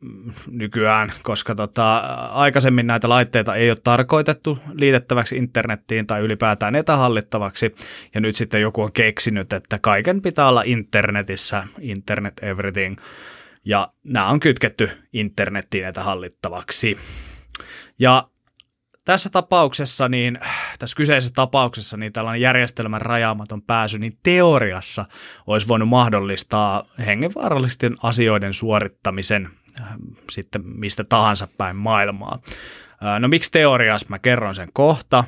[0.00, 1.96] mm, nykyään, koska tota,
[2.32, 7.74] aikaisemmin näitä laitteita ei ole tarkoitettu liitettäväksi internettiin tai ylipäätään etähallittavaksi,
[8.14, 12.96] ja nyt sitten joku on keksinyt, että kaiken pitää olla internetissä, internet everything,
[13.64, 16.98] ja nämä on kytketty internettiin näitä hallittavaksi.
[17.98, 18.28] Ja
[19.04, 20.38] tässä tapauksessa, niin,
[20.78, 25.04] tässä kyseisessä tapauksessa, niin tällainen järjestelmän rajaamaton pääsy, niin teoriassa
[25.46, 29.50] olisi voinut mahdollistaa hengenvaarallisten asioiden suorittamisen
[29.80, 29.86] äh,
[30.30, 32.38] sitten mistä tahansa päin maailmaa.
[33.04, 34.06] Äh, no miksi teoriassa?
[34.08, 35.24] Mä kerron sen kohta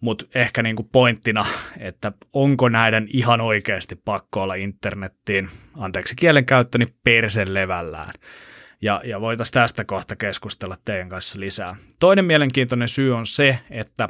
[0.00, 1.46] mutta ehkä niinku pointtina,
[1.78, 8.12] että onko näiden ihan oikeasti pakko olla internettiin, anteeksi kielenkäyttöni, persen levällään.
[8.82, 11.76] Ja, ja voitaisiin tästä kohta keskustella teidän kanssa lisää.
[11.98, 14.08] Toinen mielenkiintoinen syy on se, että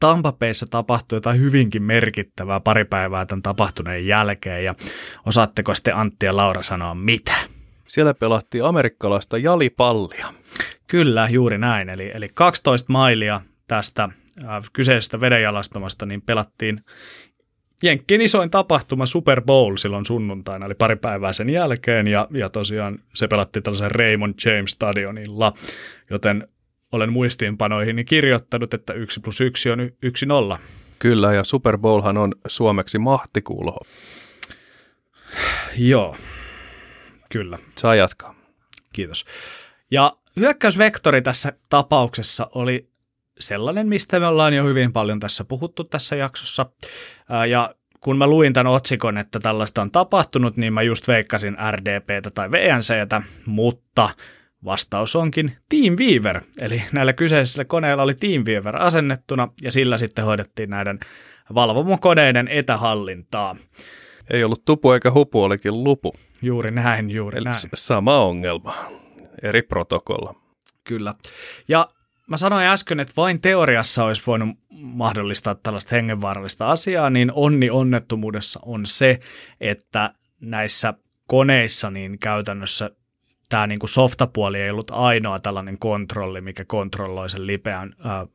[0.00, 4.74] Tampapeissa tapahtui jotain hyvinkin merkittävää pari päivää tämän tapahtuneen jälkeen, ja
[5.26, 7.34] osaatteko sitten Antti ja Laura sanoa mitä?
[7.88, 10.34] Siellä pelattiin amerikkalaista jalipallia.
[10.86, 11.88] Kyllä, juuri näin.
[11.88, 14.08] Eli, eli 12 mailia tästä
[14.72, 16.84] kyseisestä vedenjalastamasta, niin pelattiin
[17.82, 22.98] Jenkkien isoin tapahtuma Super Bowl silloin sunnuntaina, eli pari päivää sen jälkeen, ja, ja tosiaan
[23.14, 25.52] se pelattiin tällaisen Raymond James Stadionilla,
[26.10, 26.48] joten
[26.92, 30.58] olen muistiinpanoihin kirjoittanut, että 1 plus 1 on 1 nolla.
[30.98, 33.78] Kyllä, ja Super Bowlhan on suomeksi mahtikulho.
[35.76, 36.16] Joo,
[37.32, 37.58] kyllä.
[37.78, 38.34] Saa jatkaa.
[38.92, 39.24] Kiitos.
[39.90, 42.89] Ja hyökkäysvektori tässä tapauksessa oli
[43.40, 46.66] sellainen, mistä me ollaan jo hyvin paljon tässä puhuttu tässä jaksossa.
[47.48, 52.30] Ja kun mä luin tämän otsikon, että tällaista on tapahtunut, niin mä just veikkasin RDPtä
[52.30, 54.08] tai VNCtä, mutta
[54.64, 61.00] Vastaus onkin Teamweaver, eli näillä kyseisillä koneilla oli Teamweaver asennettuna ja sillä sitten hoidettiin näiden
[61.54, 63.56] valvomokoneiden etähallintaa.
[64.30, 66.12] Ei ollut tupu eikä hupu, olikin lupu.
[66.42, 67.56] Juuri näin, juuri eli näin.
[67.74, 68.74] Sama ongelma,
[69.42, 70.34] eri protokolla.
[70.84, 71.14] Kyllä.
[71.68, 71.88] Ja
[72.30, 78.60] mä sanoin äsken, että vain teoriassa olisi voinut mahdollistaa tällaista hengenvaarallista asiaa, niin onni onnettomuudessa
[78.62, 79.20] on se,
[79.60, 80.94] että näissä
[81.26, 82.90] koneissa niin käytännössä
[83.48, 88.26] tämä niin kuin softapuoli ei ollut ainoa tällainen kontrolli, mikä kontrolloi sen lipeän ää,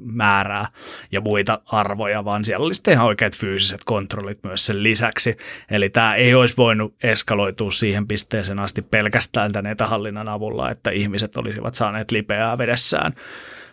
[0.00, 0.66] määrää
[1.12, 5.36] ja muita arvoja, vaan siellä olisi ihan oikeat fyysiset kontrollit myös sen lisäksi.
[5.70, 11.36] Eli tämä ei olisi voinut eskaloitua siihen pisteeseen asti pelkästään tämän etähallinnan avulla, että ihmiset
[11.36, 13.14] olisivat saaneet lipeää vedessään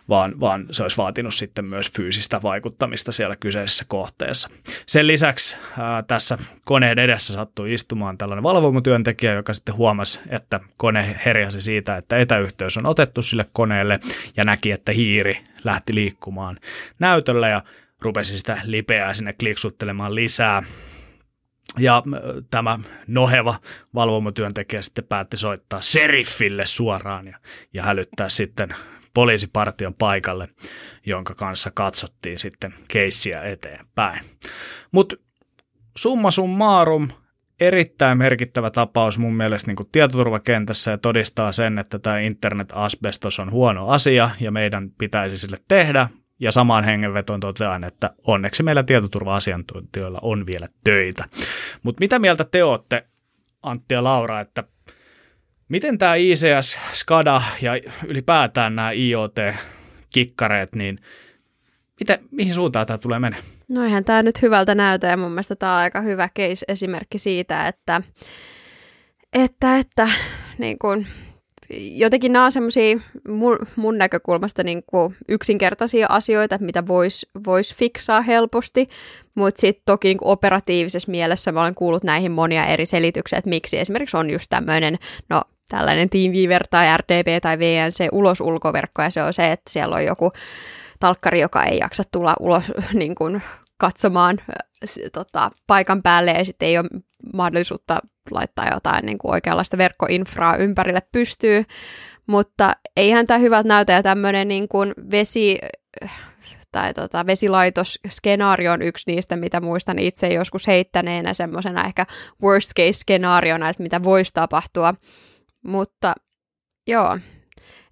[0.08, 4.48] vaan, vaan se olisi vaatinut sitten myös fyysistä vaikuttamista siellä kyseisessä kohteessa.
[4.86, 11.20] Sen lisäksi ää, tässä koneen edessä sattui istumaan tällainen valvomutyöntekijä, joka sitten huomasi, että kone
[11.24, 14.00] herjasi siitä, että etäyhteys on otettu sille koneelle
[14.36, 16.58] ja näki, että hiiri lähti liikkumaan
[16.98, 17.62] näytöllä ja
[18.00, 20.62] rupesi sitä lipeää sinne kliksuttelemaan lisää.
[21.78, 22.02] Ja
[22.50, 23.54] tämä noheva
[23.94, 27.38] valvomotyöntekijä sitten päätti soittaa seriffille suoraan ja,
[27.74, 28.74] ja hälyttää sitten
[29.14, 30.48] poliisipartion paikalle,
[31.06, 34.20] jonka kanssa katsottiin sitten keissiä eteenpäin.
[34.92, 35.16] Mutta
[35.96, 37.08] summa summarum,
[37.60, 43.88] erittäin merkittävä tapaus mun mielestä niin tietoturvakentässä ja todistaa sen, että tämä internet-asbestos on huono
[43.88, 46.08] asia ja meidän pitäisi sille tehdä.
[46.40, 51.24] Ja samaan hengenvetoon totean, että onneksi meillä tietoturva-asiantuntijoilla on vielä töitä.
[51.82, 53.06] Mutta mitä mieltä te olette,
[53.62, 54.64] Antti ja Laura, että
[55.72, 57.72] Miten tämä ICS, SCADA ja
[58.06, 60.98] ylipäätään nämä IoT-kikkareet, niin
[62.00, 63.38] miten, mihin suuntaan tämä tulee mennä?
[63.68, 67.68] No eihän tämä nyt hyvältä näytä ja mun mielestä tämä on aika hyvä case-esimerkki siitä,
[67.68, 68.02] että,
[69.32, 70.08] että, että
[70.58, 71.06] niin kun,
[71.80, 72.98] jotenkin nämä on semmoisia
[73.28, 78.88] mun, mun näkökulmasta niin kuin yksinkertaisia asioita, mitä voisi vois fiksaa helposti,
[79.34, 83.78] mutta sitten toki niin operatiivisessa mielessä mä olen kuullut näihin monia eri selityksiä, että miksi
[83.78, 84.98] esimerkiksi on just tämmöinen,
[85.30, 85.42] no
[85.72, 90.04] tällainen TeamViewer tai RDP tai VNC ulos ulkoverkko, ja se on se, että siellä on
[90.04, 90.32] joku
[91.00, 93.42] talkkari, joka ei jaksa tulla ulos niin kuin,
[93.78, 94.38] katsomaan
[95.12, 96.88] tota, paikan päälle, ja sitten ei ole
[97.32, 98.00] mahdollisuutta
[98.30, 101.64] laittaa jotain niin kuin oikeanlaista verkkoinfraa ympärille pystyy,
[102.26, 105.58] mutta eihän tämä hyvältä näytä, ja tämmöinen niin kuin vesi,
[106.72, 112.06] tai tota, vesilaitosskenaario on yksi niistä, mitä muistan itse joskus heittäneenä semmoisena ehkä
[112.42, 114.94] worst case skenaariona, että mitä voisi tapahtua.
[115.62, 116.14] Mutta
[116.86, 117.18] joo,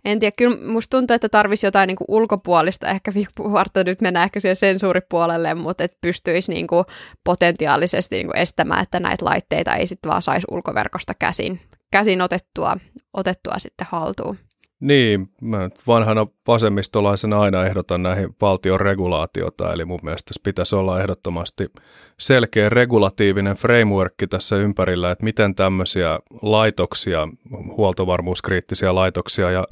[0.05, 4.41] en tiedä, kyllä musta tuntuu, että tarvisi jotain niin ulkopuolista, ehkä vartta nyt mennään ehkä
[4.41, 6.85] siihen sensuuripuolelle, mutta että pystyisi niin kuin
[7.25, 11.61] potentiaalisesti niin kuin estämään, että näitä laitteita ei sitten vaan saisi ulkoverkosta käsin,
[11.91, 12.77] käsin otettua,
[13.13, 14.39] otettua sitten haltuun.
[14.81, 21.01] Niin, mä vanhana vasemmistolaisena aina ehdotan näihin valtion regulaatiota, eli mun mielestä tässä pitäisi olla
[21.01, 21.71] ehdottomasti
[22.19, 27.29] selkeä regulatiivinen framework tässä ympärillä, että miten tämmöisiä laitoksia,
[27.77, 29.67] huoltovarmuuskriittisiä laitoksia ja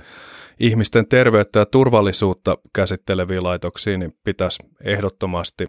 [0.60, 5.68] ihmisten terveyttä ja turvallisuutta käsitteleviä laitoksia, niin pitäisi ehdottomasti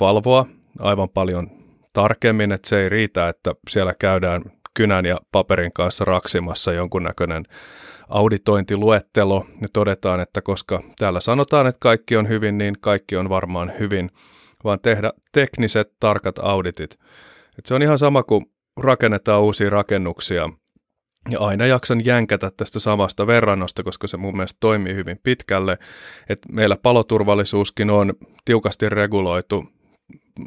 [0.00, 0.46] valvoa
[0.78, 1.50] aivan paljon
[1.92, 4.42] tarkemmin, että se ei riitä, että siellä käydään
[4.74, 7.44] kynän ja paperin kanssa raksimassa jonkunnäköinen
[8.08, 13.72] auditointiluettelo ja todetaan, että koska täällä sanotaan, että kaikki on hyvin, niin kaikki on varmaan
[13.78, 14.10] hyvin,
[14.64, 16.98] vaan tehdä tekniset tarkat auditit.
[17.58, 18.46] Et se on ihan sama kuin
[18.80, 20.50] rakennetaan uusia rakennuksia
[21.30, 25.78] ja aina jaksan jänkätä tästä samasta verrannosta, koska se mun mielestä toimii hyvin pitkälle.
[26.28, 28.12] Et meillä paloturvallisuuskin on
[28.44, 29.75] tiukasti reguloitu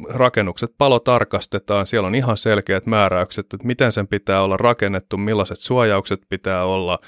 [0.10, 5.60] rakennukset palo tarkastetaan, siellä on ihan selkeät määräykset, että miten sen pitää olla rakennettu, millaiset
[5.60, 6.99] suojaukset pitää olla,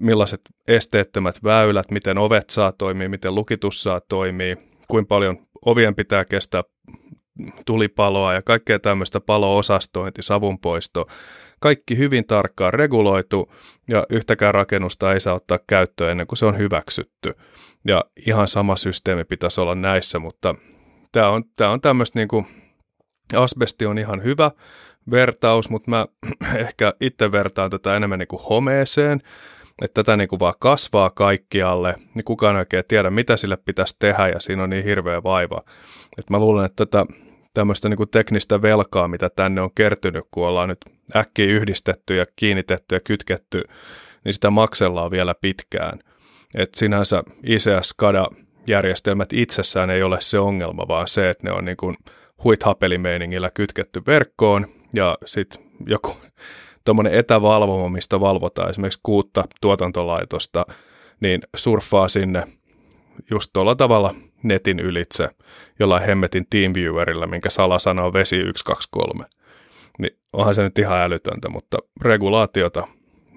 [0.00, 4.56] millaiset esteettömät väylät, miten ovet saa toimia, miten lukitus saa toimia,
[4.88, 6.62] kuinka paljon ovien pitää kestää
[7.66, 11.06] tulipaloa ja kaikkea tämmöistä palo-osastointi, savunpoisto,
[11.60, 13.52] kaikki hyvin tarkkaan reguloitu
[13.88, 17.32] ja yhtäkään rakennusta ei saa ottaa käyttöön ennen kuin se on hyväksytty.
[17.86, 20.54] Ja ihan sama systeemi pitäisi olla näissä, mutta
[21.12, 22.46] tämä on, tämä on tämmöistä niin kuin,
[23.36, 24.50] asbesti on ihan hyvä
[25.10, 26.06] vertaus, mutta mä
[26.64, 29.20] ehkä itse vertaan tätä enemmän niin kuin homeeseen,
[29.82, 33.96] että tätä niin kuin vaan kasvaa kaikkialle, niin kukaan ei oikein tiedä, mitä sille pitäisi
[33.98, 35.62] tehdä, ja siinä on niin hirveä vaiva.
[36.18, 37.06] Että mä luulen, että tätä
[37.54, 40.78] tämmöistä niin kuin teknistä velkaa, mitä tänne on kertynyt, kun ollaan nyt
[41.16, 43.62] äkkiä yhdistetty ja kiinnitetty ja kytketty,
[44.24, 45.98] niin sitä maksellaan vielä pitkään.
[46.54, 48.34] että sinänsä ICS-SCADA
[48.68, 51.96] järjestelmät itsessään ei ole se ongelma, vaan se, että ne on niin kuin
[52.44, 56.16] huithapelimeiningillä kytketty verkkoon ja sitten joku
[56.84, 60.66] tuommoinen etävalvoma, mistä valvotaan esimerkiksi kuutta tuotantolaitosta,
[61.20, 62.44] niin surffaa sinne
[63.30, 65.28] just tuolla tavalla netin ylitse
[65.78, 69.24] jollain hemmetin TeamViewerillä, minkä salasana on vesi 123.
[69.98, 72.88] Niin onhan se nyt ihan älytöntä, mutta regulaatiota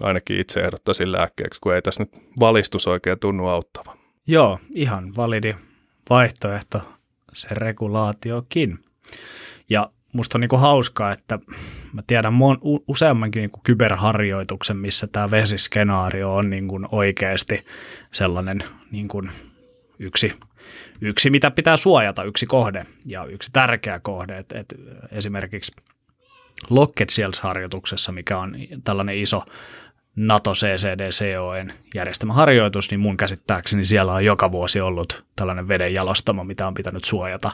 [0.02, 4.01] ainakin itse ehdottaisin lääkkeeksi, kun ei tässä nyt valistus oikein tunnu auttava.
[4.28, 5.56] Joo, ihan validi
[6.10, 6.82] vaihtoehto
[7.34, 8.80] se regulaatiokin.
[9.70, 11.40] Ja musta on niinku hauskaa, että
[11.94, 12.58] mä tiedän mon,
[12.88, 17.66] useammankin niinku kyberharjoituksen, missä tämä vesiskenaario on niinku oikeasti
[18.12, 19.22] sellainen niinku
[20.00, 20.34] yksi,
[21.02, 24.38] yksi, mitä pitää suojata, yksi kohde ja yksi tärkeä kohde.
[24.38, 24.76] Et, et
[25.12, 25.72] esimerkiksi
[26.70, 29.44] Locked Shields-harjoituksessa, mikä on tällainen iso
[30.16, 36.44] NATO CCDCOen järjestämä harjoitus, niin mun käsittääkseni siellä on joka vuosi ollut tällainen veden jalostamo,
[36.44, 37.52] mitä on pitänyt suojata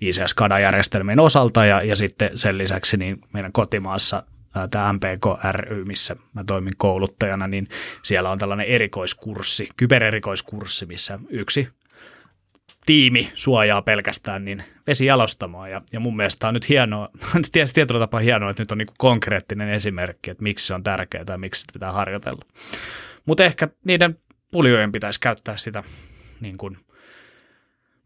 [0.00, 1.64] ICS-kadajärjestelmien osalta.
[1.64, 4.22] Ja, ja sitten sen lisäksi niin meidän kotimaassa
[4.70, 7.68] tämä MPK ry, missä mä toimin kouluttajana, niin
[8.02, 11.68] siellä on tällainen erikoiskurssi, kybererikoiskurssi, missä yksi
[12.86, 15.68] tiimi suojaa pelkästään niin vesijalostamoa.
[15.68, 17.08] Ja, ja mun mielestä on nyt hienoa,
[17.52, 21.24] tietysti tietyllä tapaa hienoa, että nyt on niin konkreettinen esimerkki, että miksi se on tärkeää
[21.28, 22.44] ja miksi sitä pitää harjoitella.
[23.26, 24.18] Mutta ehkä niiden
[24.52, 25.82] puljojen pitäisi käyttää sitä
[26.40, 26.78] niin kuin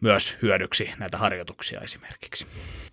[0.01, 2.47] myös hyödyksi näitä harjoituksia esimerkiksi.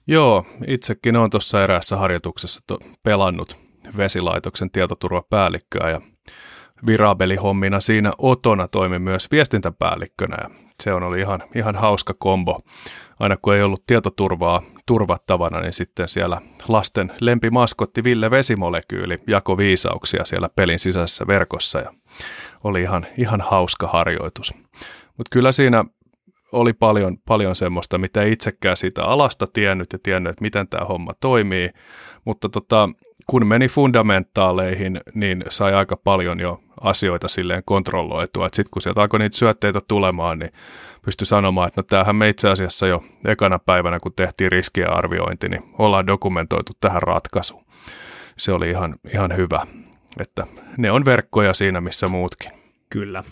[0.07, 2.61] Joo, itsekin olen tuossa eräässä harjoituksessa
[3.03, 3.57] pelannut
[3.97, 6.01] vesilaitoksen tietoturvapäällikköä ja
[6.85, 10.49] virabelihommina siinä Otona toimi myös viestintäpäällikkönä ja
[10.83, 12.59] se on oli ihan, ihan hauska kombo.
[13.19, 20.25] Aina kun ei ollut tietoturvaa turvattavana, niin sitten siellä lasten lempimaskotti Ville Vesimolekyyli jako viisauksia
[20.25, 21.93] siellä pelin sisäisessä verkossa ja
[22.63, 24.53] oli ihan, ihan hauska harjoitus.
[25.17, 25.85] Mutta kyllä siinä
[26.51, 31.13] oli paljon, paljon semmoista, mitä itsekään siitä alasta tiennyt ja tiennyt, että miten tämä homma
[31.19, 31.69] toimii,
[32.25, 32.89] mutta tota,
[33.27, 38.47] kun meni fundamentaaleihin, niin sai aika paljon jo asioita silleen kontrolloitua.
[38.47, 40.51] Sitten kun sieltä alkoi niitä syötteitä tulemaan, niin
[41.01, 45.63] pystyi sanomaan, että no tämähän me itse asiassa jo ekana päivänä, kun tehtiin riskiarviointi, niin
[45.77, 47.63] ollaan dokumentoitu tähän ratkaisuun.
[48.37, 49.67] Se oli ihan, ihan hyvä,
[50.19, 50.47] että
[50.77, 52.51] ne on verkkoja siinä, missä muutkin.
[52.89, 53.23] Kyllä.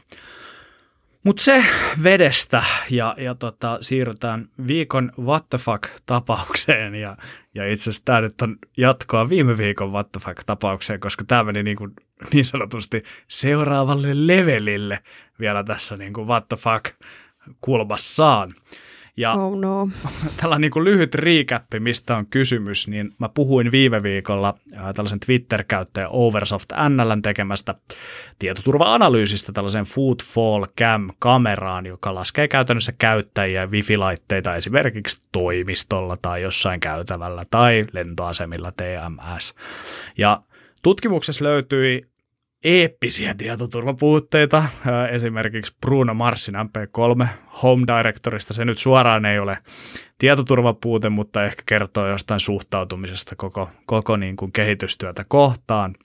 [1.26, 1.66] Mutta se
[2.04, 7.18] vedestä ja, ja tota, siirrytään viikon what the fuck-tapaukseen ja,
[7.56, 11.64] ja itse asiassa tämä nyt on jatkoa viime viikon what the fuck-tapaukseen, koska tämä meni
[11.64, 11.94] niin, kuin,
[12.34, 15.00] niin sanotusti seuraavalle levelille
[15.40, 16.86] vielä tässä niin kuin what the fuck
[17.62, 18.54] kulmassaan.
[19.18, 19.90] Ja oh no.
[20.42, 25.20] tällä niin kuin lyhyt recap, mistä on kysymys, niin mä puhuin viime viikolla äh, tällaisen
[25.20, 27.76] Twitter-käyttäjä Oversoft NLn tekemästä
[28.40, 37.86] tietoturva-analyysistä tällaisen Footfall Cam-kameraan, joka laskee käytännössä käyttäjiä wifi-laitteita esimerkiksi toimistolla tai jossain käytävällä tai
[37.92, 39.56] lentoasemilla TMS.
[40.18, 40.42] Ja
[40.82, 42.15] tutkimuksessa löytyi
[42.66, 44.64] eeppisiä tietoturvapuutteita,
[45.12, 47.28] esimerkiksi Bruno Marsin MP3
[47.64, 48.54] Home Directorista.
[48.54, 49.58] Se nyt suoraan ei ole
[50.18, 55.96] tietoturvapuute, mutta ehkä kertoo jostain suhtautumisesta koko, koko niin kuin kehitystyötä kohtaan.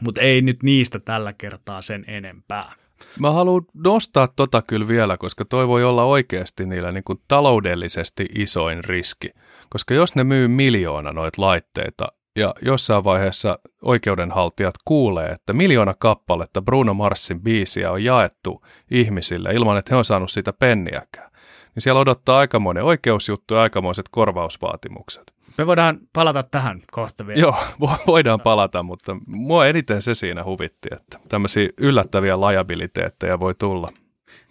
[0.00, 2.72] Mutta ei nyt niistä tällä kertaa sen enempää.
[3.20, 8.26] Mä haluan nostaa tota kyllä vielä, koska toi voi olla oikeasti niillä niin kuin taloudellisesti
[8.34, 9.30] isoin riski.
[9.68, 16.62] Koska jos ne myy miljoona noita laitteita, ja jossain vaiheessa oikeudenhaltijat kuulee, että miljoona kappaletta
[16.62, 21.30] Bruno Marsin biisiä on jaettu ihmisille ilman, että he on saanut siitä penniäkään.
[21.74, 25.34] Niin siellä odottaa aikamoinen oikeusjuttu ja aikamoiset korvausvaatimukset.
[25.58, 27.40] Me voidaan palata tähän kohta vielä.
[27.40, 27.56] Joo,
[28.06, 33.92] voidaan palata, mutta mua eniten se siinä huvitti, että tämmöisiä yllättäviä lajabiliteetteja voi tulla.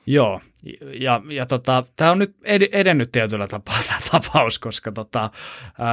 [0.05, 0.41] Joo,
[0.99, 2.35] ja, ja tota, tämä on nyt
[2.71, 5.29] edennyt tietyllä tapaa tämä tapaus, koska tota,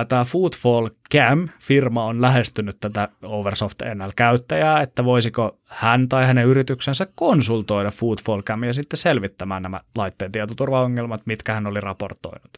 [0.08, 7.90] tämä Foodfall Cam-firma on lähestynyt tätä Oversoft NL-käyttäjää, että voisiko hän tai hänen yrityksensä konsultoida
[7.90, 12.50] Foodfall Camia sitten selvittämään nämä laitteen tietoturvaongelmat, mitkä hän oli raportoinut.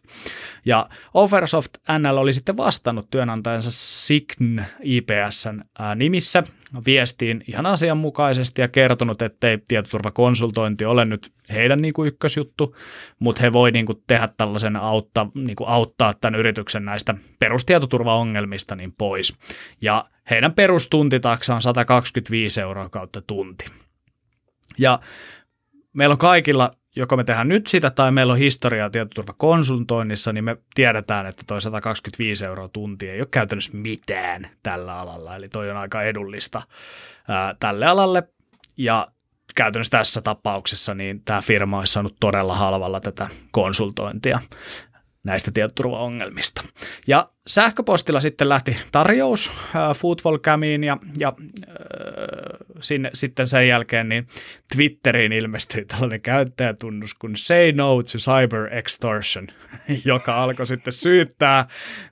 [0.64, 5.60] Ja Oversoft NL oli sitten vastannut työnantajansa Sign IPSn
[5.96, 6.42] nimissä
[6.86, 12.76] viestiin ihan asianmukaisesti ja kertonut, ettei tietoturvakonsultointi ole nyt heidän niin kuin ykkösjuttu,
[13.18, 18.76] mutta he voi niin kuin tehdä tällaisen autta, niin kuin auttaa tämän yrityksen näistä perustietoturvaongelmista
[18.76, 19.34] niin pois.
[19.80, 23.64] Ja heidän perustuntitaksa on 125 euroa kautta tunti.
[24.78, 24.98] Ja
[25.92, 30.56] meillä on kaikilla, joko me tehdään nyt sitä tai meillä on historiaa tietoturvakonsultoinnissa, niin me
[30.74, 35.36] tiedetään, että toi 125 euroa tunti ei ole käytännössä mitään tällä alalla.
[35.36, 36.62] Eli toi on aika edullista
[37.28, 38.22] ää, tälle alalle.
[38.76, 39.08] Ja
[39.54, 44.40] käytännössä tässä tapauksessa niin tämä firma olisi saanut todella halvalla tätä konsultointia.
[45.24, 46.62] Näistä tietoturvaongelmista.
[47.06, 51.32] Ja sähköpostilla sitten lähti tarjous äh, Football-kämiin ja, ja
[51.68, 51.74] äh,
[52.80, 54.26] sinne, sitten sen jälkeen niin
[54.76, 59.46] Twitteriin ilmestyi tällainen käyttäjätunnus kuin Say No to Cyber Extortion,
[60.04, 61.66] joka alkoi sitten syyttää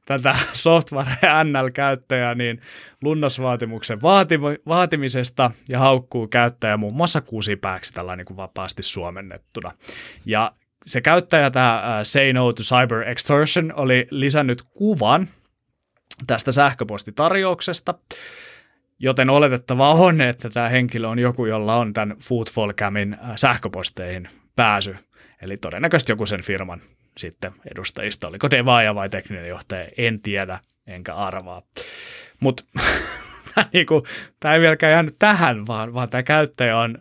[0.07, 2.61] tätä software NL-käyttäjää niin
[3.03, 9.71] lunnasvaatimuksen vaatim- vaatimisesta ja haukkuu käyttäjä muun muassa kusipääksi tällä niin kuin vapaasti suomennettuna.
[10.27, 10.53] Ja
[10.87, 15.29] se käyttäjä, tämä Say No to Cyber Extortion, oli lisännyt kuvan
[16.27, 17.95] tästä sähköpostitarjouksesta,
[18.99, 24.97] joten oletettavaa on, että tämä henkilö on joku, jolla on tämän Footfall Camin sähköposteihin pääsy.
[25.43, 26.81] Eli todennäköisesti joku sen firman
[27.19, 28.29] sitten edustajista.
[28.29, 31.63] Oliko devaaja vai tekninen johtaja, en tiedä, enkä arvaa.
[32.41, 32.63] Mutta
[33.73, 34.03] niinku,
[34.41, 36.99] tämä ei vieläkään jäänyt tähän, vaan, vaan tämä käyttäjä on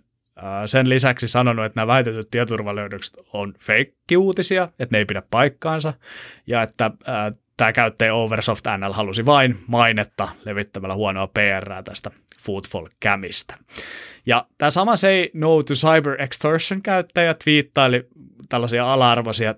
[0.66, 5.94] sen lisäksi sanonut, että nämä väitetyt tietoturvalöydökset on feikkiuutisia, että ne ei pidä paikkaansa,
[6.48, 6.92] ja että
[7.58, 13.58] tämä käyttäjä Oversoft NL halusi vain mainetta levittämällä huonoa PR tästä Foodfall Camista.
[14.26, 18.08] Ja tämä sama Say No to Cyber Extortion käyttäjä twiittaili
[18.50, 19.56] tällaisia ala-arvoisia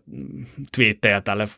[0.75, 1.49] twiittejä tälle, äh,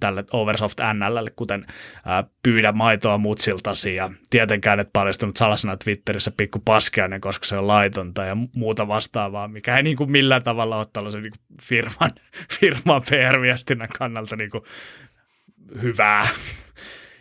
[0.00, 6.58] tälle Oversoft NLlle, kuten äh, pyydä maitoa mutsiltasi ja tietenkään et paljastunut salasana Twitterissä pikku
[6.64, 10.86] paskeainen, koska se on laitonta ja muuta vastaavaa, mikä ei niin kuin millään tavalla ole
[10.92, 12.10] tällaisen niin firman,
[12.60, 14.64] firman PR-viestinnän kannalta niin kuin
[15.82, 16.28] hyvää.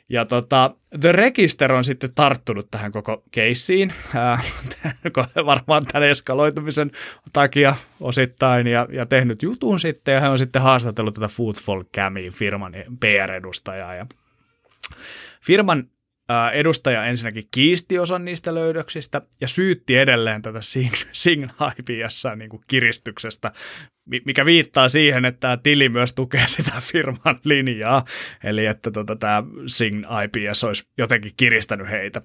[0.09, 3.93] Ja tota, The Register on sitten tarttunut tähän koko keissiin,
[5.45, 6.91] varmaan tämän eskaloitumisen
[7.33, 12.31] takia osittain, ja, ja tehnyt jutun sitten, ja he on sitten haastatellut tätä Foodfall Camia,
[12.31, 14.05] firman PR-edustajaa, ja
[15.41, 15.89] firman
[16.53, 21.43] edustaja ensinnäkin kiisti osan niistä löydöksistä ja syytti edelleen tätä Sing,
[21.79, 23.51] IPS niin kiristyksestä,
[24.25, 28.05] mikä viittaa siihen, että tämä tili myös tukee sitä firman linjaa,
[28.43, 32.21] eli että tota, tämä Sing IPS olisi jotenkin kiristänyt heitä.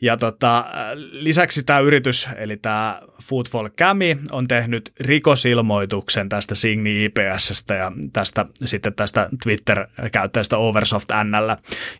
[0.00, 0.64] Ja tota,
[1.10, 8.46] lisäksi tämä yritys, eli tämä Foodfall Cami, on tehnyt rikosilmoituksen tästä Sing IPSstä ja tästä,
[8.64, 11.50] sitten tästä Twitter-käyttäjästä Oversoft NL,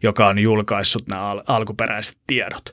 [0.03, 2.65] joka on julkaissut nämä al- alkuperäiset tiedot.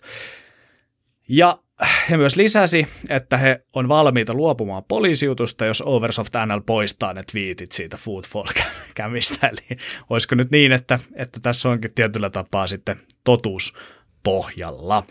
[1.30, 1.63] Ja
[2.10, 7.72] he myös lisäsi, että he on valmiita luopumaan poliisiutusta, jos Oversoft NL poistaa ne twiitit
[7.72, 8.48] siitä Foodfall
[8.96, 9.48] kämistä.
[9.48, 9.78] Eli
[10.10, 13.74] olisiko nyt niin, että, että tässä onkin tietyllä tapaa sitten totuus
[14.24, 15.04] pohjalla.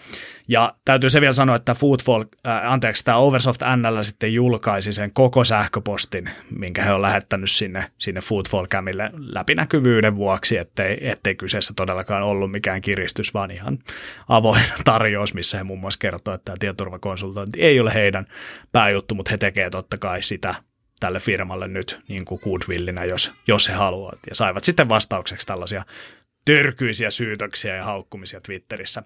[0.48, 5.12] Ja täytyy se vielä sanoa, että Foodfall, äh, anteeksi, tämä Oversoft NL sitten julkaisi sen
[5.12, 11.72] koko sähköpostin, minkä he on lähettänyt sinne, sinne Foodfall Camille läpinäkyvyyden vuoksi, ettei, ettei kyseessä
[11.76, 13.78] todellakaan ollut mikään kiristys, vaan ihan
[14.28, 18.26] avoin tarjous, missä he muun muassa kertoo, että tämä tietoturvakonsultointi ei ole heidän
[18.72, 20.54] pääjuttu, mutta he tekevät totta kai sitä
[21.02, 24.18] tälle firmalle nyt niin kuin goodwillinä, jos, jos he haluavat.
[24.28, 25.84] Ja saivat sitten vastaukseksi tällaisia
[26.44, 29.02] törkyisiä syytöksiä ja haukkumisia Twitterissä.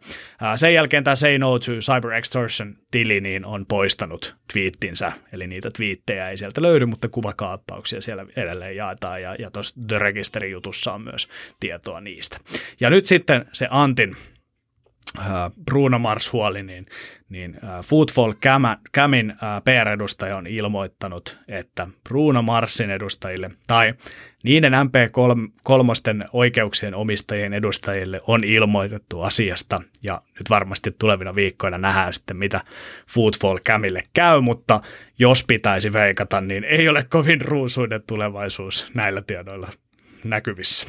[0.56, 6.30] Sen jälkeen tämä Say No to Cyber Extortion-tili niin on poistanut twiittinsä, eli niitä twiittejä
[6.30, 11.28] ei sieltä löydy, mutta kuvakaappauksia siellä edelleen jaetaan, ja, ja tuossa The Register-jutussa on myös
[11.60, 12.38] tietoa niistä.
[12.80, 14.16] Ja nyt sitten se Antin
[15.64, 16.86] Bruno Mars huoli, niin,
[17.28, 18.32] niin Footfall
[18.94, 19.32] Camin
[19.64, 23.94] PR-edustaja on ilmoittanut, että Bruno Marsin edustajille tai
[24.42, 29.82] niiden MP3 oikeuksien omistajien edustajille on ilmoitettu asiasta.
[30.02, 32.60] Ja nyt varmasti tulevina viikkoina nähdään sitten, mitä
[33.08, 34.80] Footfall Camille käy, mutta
[35.18, 39.68] jos pitäisi veikata, niin ei ole kovin ruusuinen tulevaisuus näillä tiedoilla
[40.24, 40.88] näkyvissä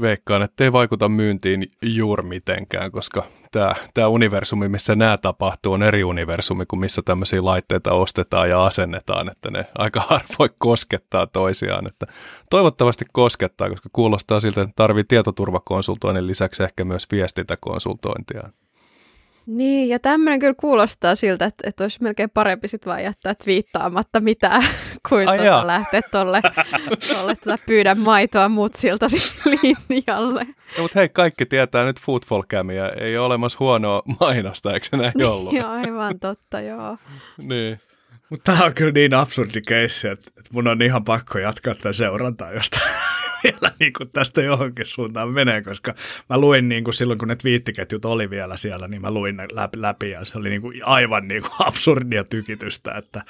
[0.00, 5.82] veikkaan, että ei vaikuta myyntiin juuri mitenkään, koska tämä, tämä universumi, missä nämä tapahtuu, on
[5.82, 11.86] eri universumi kuin missä tämmöisiä laitteita ostetaan ja asennetaan, että ne aika harvoin koskettaa toisiaan.
[11.86, 12.06] Että
[12.50, 18.42] toivottavasti koskettaa, koska kuulostaa siltä, että tarvii tietoturvakonsultoinnin lisäksi ehkä myös viestintäkonsultointia.
[19.48, 24.20] Niin, ja tämmöinen kyllä kuulostaa siltä, että, että olisi melkein parempi sitten vaan jättää twiittaamatta
[24.20, 24.64] mitään,
[25.08, 26.40] kuin Ai tuota lähteä tolle,
[27.16, 29.06] tolle tuota pyydä maitoa mutsilta
[29.62, 30.44] linjalle.
[30.44, 34.96] No, mutta hei, kaikki tietää nyt Football Camia, ei ole olemassa huonoa mainosta, eikö se
[34.96, 35.52] näin ollut?
[35.52, 36.96] joo, aivan totta, joo.
[37.42, 37.80] niin.
[38.30, 41.92] Mutta tämä on kyllä niin absurdi keissi, että, että mun on ihan pakko jatkaa tätä
[41.92, 42.78] seurantaa josta
[43.44, 45.94] vielä niin kuin tästä johonkin suuntaan menee, koska
[46.28, 49.46] mä luin niin kuin silloin, kun ne twiittiketjut oli vielä siellä, niin mä luin ne
[49.52, 53.22] läpi, läpi ja se oli niin kuin aivan niin kuin absurdia tykitystä, että,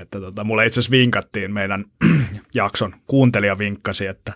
[0.00, 1.84] että tota, mulle itse asiassa vinkattiin meidän
[2.54, 4.32] jakson, kuuntelija vinkkasi, että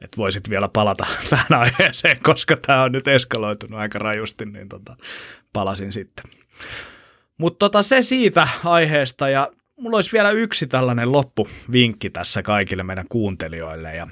[0.00, 4.96] että voisit vielä palata tähän aiheeseen, koska tämä on nyt eskaloitunut aika rajusti, niin tota,
[5.52, 6.24] palasin sitten.
[7.38, 9.48] Mutta tota, se siitä aiheesta ja
[9.80, 14.08] mulla olisi vielä yksi tällainen loppuvinkki tässä kaikille meidän kuuntelijoille ja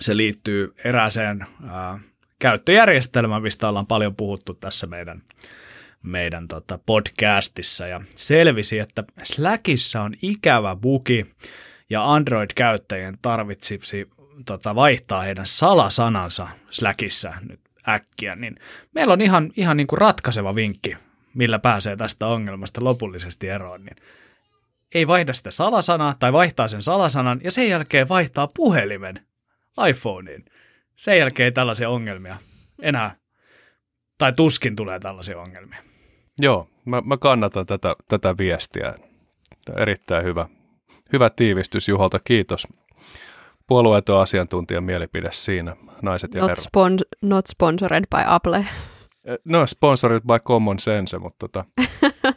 [0.00, 1.98] Se liittyy erääseen ää,
[2.38, 5.22] käyttöjärjestelmään, mistä ollaan paljon puhuttu tässä meidän,
[6.02, 7.86] meidän tota podcastissa.
[7.86, 11.26] Ja selvisi, että Slackissa on ikävä bugi
[11.90, 14.08] ja Android-käyttäjien tarvitsisi
[14.46, 18.56] tota, vaihtaa heidän salasanansa Slackissa nyt äkkiä, niin
[18.94, 20.96] meillä on ihan, ihan niin kuin ratkaiseva vinkki,
[21.34, 23.84] millä pääsee tästä ongelmasta lopullisesti eroon.
[23.84, 23.96] Niin
[24.94, 29.20] ei vaihda sitä salasanaa tai vaihtaa sen salasanan ja sen jälkeen vaihtaa puhelimen
[29.88, 30.44] iPhoneen.
[30.96, 32.36] Sen jälkeen ei tällaisia ongelmia
[32.82, 33.16] enää,
[34.18, 35.82] tai tuskin tulee tällaisia ongelmia.
[36.38, 38.94] Joo, mä, mä kannatan tätä, tätä viestiä.
[39.64, 40.48] Tämä erittäin hyvä,
[41.12, 42.66] hyvä tiivistys Juholta, kiitos.
[43.66, 46.66] Puolueeton asiantuntijan mielipide siinä, naiset ja not, herrat.
[46.66, 48.66] spon- not sponsored by Apple.
[49.44, 51.64] No, sponsored by Common Sense, mutta tota...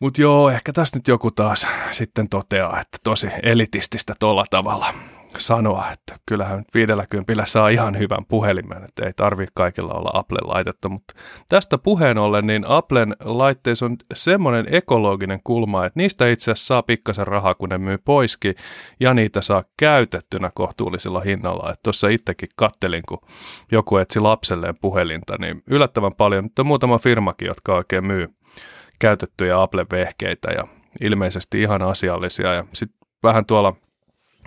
[0.00, 4.94] Mut joo, ehkä tässä nyt joku taas sitten toteaa, että tosi elitististä tuolla tavalla
[5.38, 10.88] sanoa, että kyllähän 50 saa ihan hyvän puhelimen, että ei tarvi kaikilla olla Applen laitetta,
[10.88, 11.14] mutta
[11.48, 16.82] tästä puheen ollen, niin Applen laitteissa on semmoinen ekologinen kulma, että niistä itse asiassa saa
[16.82, 18.54] pikkasen rahaa, kun ne myy poiskin,
[19.00, 21.70] ja niitä saa käytettynä kohtuullisella hinnalla.
[21.70, 23.18] Että tuossa itsekin kattelin, kun
[23.72, 28.28] joku etsi lapselleen puhelinta, niin yllättävän paljon, nyt on muutama firmakin, jotka oikein myy
[28.98, 30.66] käytettyjä Apple-vehkeitä ja
[31.00, 32.54] ilmeisesti ihan asiallisia.
[32.54, 33.76] Ja sitten vähän tuolla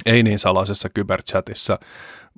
[0.06, 1.80] ei niin salaisessa kyberchatissa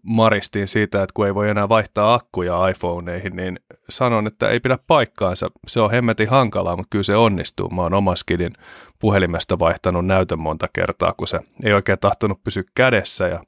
[0.03, 4.77] maristiin siitä, että kun ei voi enää vaihtaa akkuja iPhoneihin, niin sanon, että ei pidä
[4.87, 5.51] paikkaansa.
[5.67, 7.69] Se on hemmetin hankalaa, mutta kyllä se onnistuu.
[7.69, 8.53] Mä oon omaskidin
[8.99, 13.39] puhelimesta vaihtanut näytön monta kertaa, kun se ei oikein tahtonut pysyä kädessä ja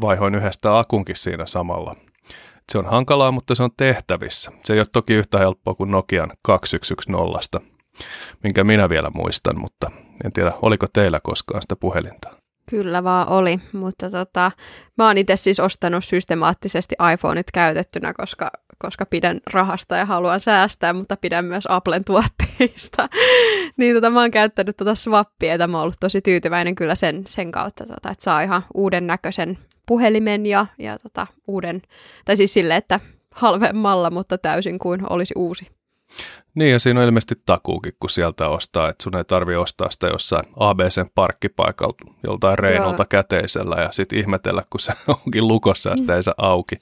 [0.00, 1.96] vaihoin yhdestä akunkin siinä samalla.
[2.72, 4.52] Se on hankalaa, mutta se on tehtävissä.
[4.64, 7.72] Se ei ole toki yhtä helppoa kuin Nokian 2110,
[8.42, 9.90] minkä minä vielä muistan, mutta
[10.24, 12.47] en tiedä, oliko teillä koskaan sitä puhelinta.
[12.70, 14.50] Kyllä vaan oli, mutta tota,
[14.98, 20.92] mä oon itse siis ostanut systemaattisesti iPhoneit käytettynä, koska, koska pidän rahasta ja haluan säästää,
[20.92, 23.08] mutta pidän myös Applen tuotteista.
[23.78, 27.24] niin tota, mä oon käyttänyt tota swappia, ja mä oon ollut tosi tyytyväinen kyllä sen,
[27.26, 31.82] sen kautta, tota, että saa ihan uuden näköisen puhelimen ja, ja tota, uuden,
[32.24, 33.00] tai siis sille, että
[33.34, 35.77] halvemmalla, mutta täysin kuin olisi uusi.
[36.54, 40.06] Niin ja siinä on ilmeisesti takuukin, kun sieltä ostaa, että sun ei tarvi ostaa sitä
[40.06, 43.06] jossain ABCn parkkipaikalta joltain reinolta Joo.
[43.08, 44.92] käteisellä ja sitten ihmetellä, kun se
[45.24, 46.76] onkin lukossa ja sitä ei saa auki.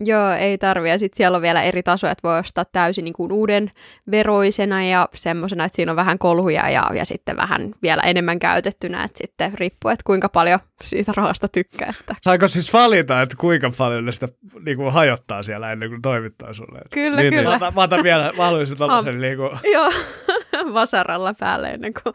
[0.00, 0.90] Joo, ei tarvi.
[0.90, 3.70] Ja sitten siellä on vielä eri tasoja, että voi ostaa täysin niin kuin uuden
[4.10, 9.04] veroisena ja semmoisena, että siinä on vähän kolhuja ja, ja sitten vähän vielä enemmän käytettynä,
[9.04, 11.94] että sitten riippuu, että kuinka paljon siitä rahasta tykkää.
[12.00, 12.14] Että.
[12.22, 14.28] Saiko siis valita, että kuinka paljon ne sitä
[14.66, 16.80] niin kuin hajottaa siellä ennen kuin toimittaa sulle?
[16.90, 17.44] Kyllä, niin, niin.
[17.44, 17.58] kyllä.
[17.58, 19.50] Niin, mä, otan vielä, mä haluaisin tällaisen niin kuin...
[19.72, 19.92] Joo,
[20.74, 22.14] vasaralla päälle ennen kuin...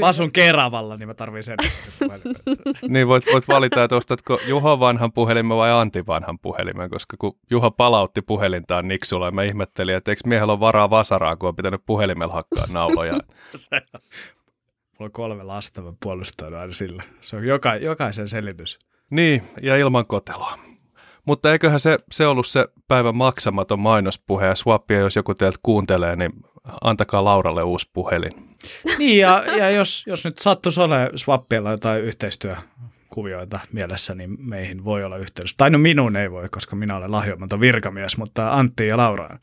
[0.00, 1.56] Vasun keravalla, niin mä tarvin sen.
[2.88, 7.38] niin voit, voit valita, että ostatko Juho vanhan puhelimen vai Antti vanhan puhelimen, koska kun
[7.50, 11.56] Juho palautti puhelintaan Niksulla, ja mä ihmettelin, että eikö miehellä ole varaa vasaraa, kun on
[11.56, 13.12] pitänyt puhelimella hakkaa nauloja.
[14.98, 17.02] Mulla on kolme lasta, mä puolustan aina sillä.
[17.20, 18.78] Se on joka, jokaisen selitys.
[19.10, 20.58] Niin, ja ilman koteloa.
[21.26, 26.16] Mutta eiköhän se, se ollut se päivän maksamaton mainospuhe, ja swappia, jos joku teiltä kuuntelee,
[26.16, 26.32] niin
[26.84, 28.32] antakaa Lauralle uusi puhelin.
[28.98, 35.04] Niin, ja, ja jos, jos nyt sattuisi olemaan swappialla jotain yhteistyökuvioita mielessä, niin meihin voi
[35.04, 35.54] olla yhteydessä.
[35.56, 39.38] Tai no minun ei voi, koska minä olen lahjoimaton virkamies, mutta Antti ja Laura.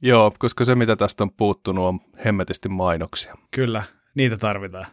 [0.00, 3.34] Joo, koska se mitä tästä on puuttunut on hemmetisti mainoksia.
[3.50, 3.82] Kyllä,
[4.14, 4.86] niitä tarvitaan.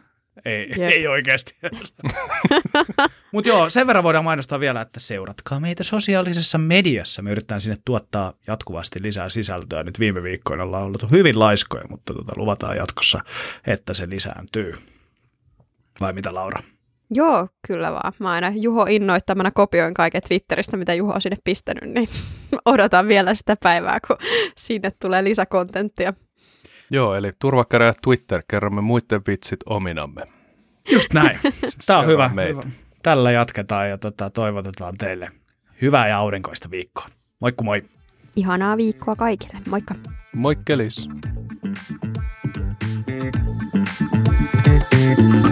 [0.44, 0.92] Ei, yep.
[0.92, 1.54] ei oikeasti.
[3.32, 7.22] Mutta joo, sen verran voidaan mainostaa vielä, että seuratkaa meitä sosiaalisessa mediassa.
[7.22, 9.82] Me yritetään sinne tuottaa jatkuvasti lisää sisältöä.
[9.82, 13.20] Nyt viime viikkoina ollaan ollut hyvin laiskoja, mutta tota, luvataan jatkossa,
[13.66, 14.74] että se lisääntyy.
[16.00, 16.62] Vai mitä Laura?
[17.10, 18.12] Joo, kyllä vaan.
[18.18, 22.08] Mä aina Juho innoittamana kopioin kaiken Twitteristä, mitä Juho on sinne pistänyt, niin
[22.64, 24.16] odotan vielä sitä päivää, kun
[24.56, 26.14] sinne tulee lisäkontenttia.
[26.90, 30.33] Joo, eli turvakäräjä Twitter, kerromme muiden vitsit ominamme.
[30.92, 31.38] Just näin.
[31.86, 32.28] Tämä on hyvä.
[32.28, 32.62] hyvä.
[33.02, 35.30] Tällä jatketaan ja tota, toivotetaan teille
[35.82, 37.06] hyvää ja aurinkoista viikkoa.
[37.40, 37.82] Moikku moi!
[38.36, 39.60] Ihanaa viikkoa kaikille.
[39.68, 39.94] Moikka!
[40.34, 41.08] Moikkelis!
[45.04, 45.43] Thank you.